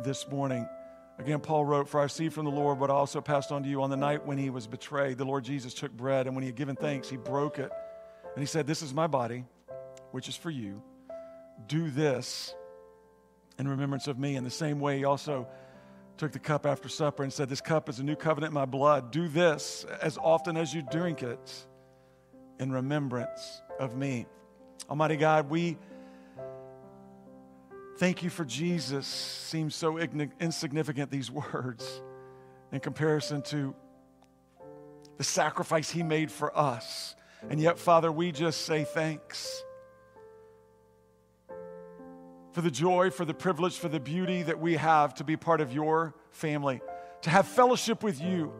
this 0.00 0.28
morning. 0.28 0.68
Again, 1.18 1.40
Paul 1.40 1.64
wrote, 1.64 1.88
For 1.88 2.00
I 2.00 2.04
received 2.04 2.34
from 2.34 2.44
the 2.44 2.50
Lord 2.50 2.78
what 2.78 2.90
I 2.90 2.94
also 2.94 3.20
passed 3.20 3.52
on 3.52 3.62
to 3.62 3.68
you 3.68 3.82
on 3.82 3.90
the 3.90 3.96
night 3.96 4.26
when 4.26 4.38
he 4.38 4.50
was 4.50 4.66
betrayed. 4.66 5.18
The 5.18 5.24
Lord 5.24 5.44
Jesus 5.44 5.74
took 5.74 5.92
bread, 5.92 6.26
and 6.26 6.34
when 6.34 6.42
he 6.42 6.48
had 6.48 6.56
given 6.56 6.76
thanks, 6.76 7.08
he 7.08 7.16
broke 7.16 7.58
it. 7.58 7.70
And 8.34 8.42
he 8.42 8.46
said, 8.46 8.66
This 8.66 8.82
is 8.82 8.94
my 8.94 9.06
body, 9.06 9.44
which 10.10 10.28
is 10.28 10.36
for 10.36 10.50
you. 10.50 10.82
Do 11.66 11.90
this 11.90 12.54
in 13.58 13.68
remembrance 13.68 14.08
of 14.08 14.18
me. 14.18 14.36
In 14.36 14.44
the 14.44 14.50
same 14.50 14.80
way, 14.80 14.98
he 14.98 15.04
also 15.04 15.46
took 16.16 16.32
the 16.32 16.38
cup 16.38 16.66
after 16.66 16.88
supper 16.88 17.22
and 17.22 17.32
said, 17.32 17.48
This 17.48 17.60
cup 17.60 17.88
is 17.88 17.98
a 17.98 18.02
new 18.02 18.16
covenant 18.16 18.50
in 18.50 18.54
my 18.54 18.64
blood. 18.64 19.10
Do 19.10 19.28
this 19.28 19.84
as 20.00 20.18
often 20.18 20.56
as 20.56 20.74
you 20.74 20.82
drink 20.90 21.22
it 21.22 21.66
in 22.58 22.72
remembrance 22.72 23.60
of 23.78 23.96
me. 23.96 24.26
Almighty 24.88 25.16
God, 25.16 25.50
we 25.50 25.78
thank 27.98 28.22
you 28.22 28.30
for 28.30 28.44
Jesus. 28.44 29.06
Seems 29.06 29.74
so 29.74 29.98
insignificant, 29.98 31.10
these 31.10 31.30
words, 31.30 32.02
in 32.72 32.80
comparison 32.80 33.42
to 33.42 33.74
the 35.18 35.24
sacrifice 35.24 35.90
he 35.90 36.02
made 36.02 36.30
for 36.30 36.56
us. 36.56 37.14
And 37.48 37.60
yet, 37.60 37.78
Father, 37.78 38.10
we 38.10 38.32
just 38.32 38.62
say 38.62 38.84
thanks 38.84 39.62
for 42.52 42.60
the 42.60 42.70
joy, 42.70 43.10
for 43.10 43.24
the 43.24 43.34
privilege, 43.34 43.78
for 43.78 43.88
the 43.88 44.00
beauty 44.00 44.42
that 44.42 44.58
we 44.58 44.76
have 44.76 45.14
to 45.14 45.24
be 45.24 45.36
part 45.36 45.60
of 45.60 45.72
your 45.72 46.14
family, 46.30 46.80
to 47.22 47.30
have 47.30 47.46
fellowship 47.48 48.02
with 48.02 48.20
you 48.20 48.52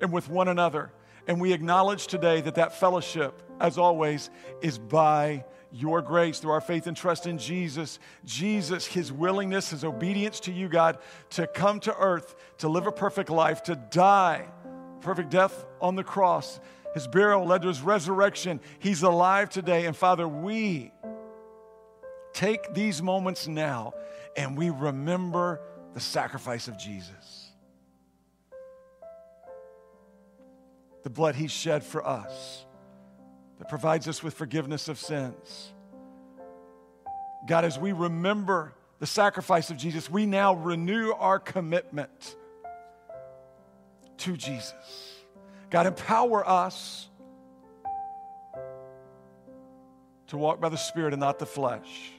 and 0.00 0.12
with 0.12 0.28
one 0.28 0.48
another. 0.48 0.92
And 1.26 1.40
we 1.40 1.52
acknowledge 1.52 2.06
today 2.06 2.42
that 2.42 2.56
that 2.56 2.78
fellowship, 2.78 3.42
as 3.60 3.78
always, 3.78 4.30
is 4.60 4.78
by 4.78 5.44
your 5.74 6.00
grace 6.00 6.38
through 6.38 6.52
our 6.52 6.60
faith 6.60 6.86
and 6.86 6.96
trust 6.96 7.26
in 7.26 7.36
Jesus. 7.36 7.98
Jesus, 8.24 8.86
his 8.86 9.12
willingness, 9.12 9.70
his 9.70 9.82
obedience 9.82 10.38
to 10.40 10.52
you, 10.52 10.68
God, 10.68 10.98
to 11.30 11.48
come 11.48 11.80
to 11.80 11.96
earth, 11.96 12.36
to 12.58 12.68
live 12.68 12.86
a 12.86 12.92
perfect 12.92 13.28
life, 13.28 13.64
to 13.64 13.74
die, 13.74 14.46
perfect 15.00 15.30
death 15.30 15.66
on 15.80 15.96
the 15.96 16.04
cross. 16.04 16.60
His 16.94 17.08
burial 17.08 17.44
led 17.44 17.62
to 17.62 17.68
his 17.68 17.80
resurrection. 17.80 18.60
He's 18.78 19.02
alive 19.02 19.50
today. 19.50 19.86
And 19.86 19.96
Father, 19.96 20.28
we 20.28 20.92
take 22.32 22.72
these 22.72 23.02
moments 23.02 23.48
now 23.48 23.94
and 24.36 24.56
we 24.56 24.70
remember 24.70 25.60
the 25.92 26.00
sacrifice 26.00 26.68
of 26.68 26.78
Jesus. 26.78 27.50
The 31.02 31.10
blood 31.10 31.34
he 31.34 31.48
shed 31.48 31.82
for 31.82 32.06
us 32.06 32.64
that 33.58 33.68
provides 33.68 34.08
us 34.08 34.22
with 34.22 34.34
forgiveness 34.34 34.88
of 34.88 34.98
sins. 34.98 35.72
God, 37.46 37.64
as 37.64 37.78
we 37.78 37.92
remember 37.92 38.72
the 38.98 39.06
sacrifice 39.06 39.70
of 39.70 39.76
Jesus, 39.76 40.10
we 40.10 40.26
now 40.26 40.54
renew 40.54 41.12
our 41.12 41.38
commitment 41.38 42.36
to 44.18 44.36
Jesus. 44.36 45.14
God, 45.70 45.86
empower 45.86 46.48
us 46.48 47.08
to 50.28 50.38
walk 50.38 50.60
by 50.60 50.68
the 50.68 50.76
Spirit 50.76 51.12
and 51.12 51.20
not 51.20 51.38
the 51.38 51.46
flesh. 51.46 52.12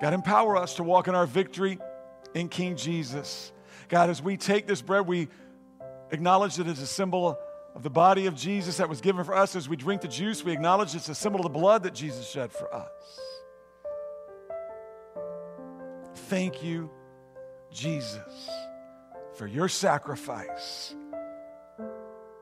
God, 0.00 0.14
empower 0.14 0.56
us 0.56 0.76
to 0.76 0.82
walk 0.82 1.08
in 1.08 1.14
our 1.14 1.26
victory 1.26 1.78
in 2.34 2.48
King 2.48 2.76
Jesus. 2.76 3.52
God, 3.88 4.08
as 4.08 4.22
we 4.22 4.36
take 4.36 4.66
this 4.66 4.80
bread, 4.80 5.06
we 5.06 5.28
acknowledge 6.10 6.56
that 6.56 6.66
it's 6.66 6.80
a 6.80 6.86
symbol 6.86 7.38
of 7.74 7.82
the 7.82 7.90
body 7.90 8.26
of 8.26 8.34
Jesus 8.34 8.78
that 8.78 8.88
was 8.88 9.00
given 9.00 9.24
for 9.24 9.34
us. 9.34 9.54
As 9.56 9.68
we 9.68 9.76
drink 9.76 10.00
the 10.00 10.08
juice, 10.08 10.44
we 10.44 10.52
acknowledge 10.52 10.94
it's 10.94 11.08
a 11.08 11.14
symbol 11.14 11.40
of 11.40 11.44
the 11.44 11.58
blood 11.58 11.84
that 11.84 11.94
Jesus 11.94 12.28
shed 12.28 12.52
for 12.52 12.72
us. 12.74 13.20
Thank 16.28 16.62
you, 16.62 16.90
Jesus, 17.72 18.48
for 19.34 19.46
your 19.46 19.68
sacrifice 19.68 20.94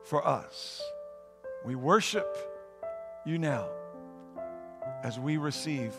for 0.03 0.27
us. 0.27 0.83
We 1.65 1.75
worship 1.75 2.37
you 3.25 3.37
now 3.37 3.67
as 5.03 5.19
we 5.19 5.37
receive 5.37 5.93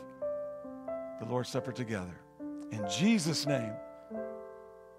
the 1.21 1.27
Lord's 1.27 1.49
Supper 1.49 1.73
together. 1.73 2.19
In 2.71 2.85
Jesus' 2.89 3.47
name, 3.47 3.73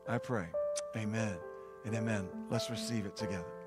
I 0.08 0.18
pray. 0.18 0.48
Amen 0.96 1.36
and 1.86 1.96
amen. 1.96 2.28
Let's 2.50 2.70
receive 2.70 3.06
it 3.06 3.16
together. 3.16 3.61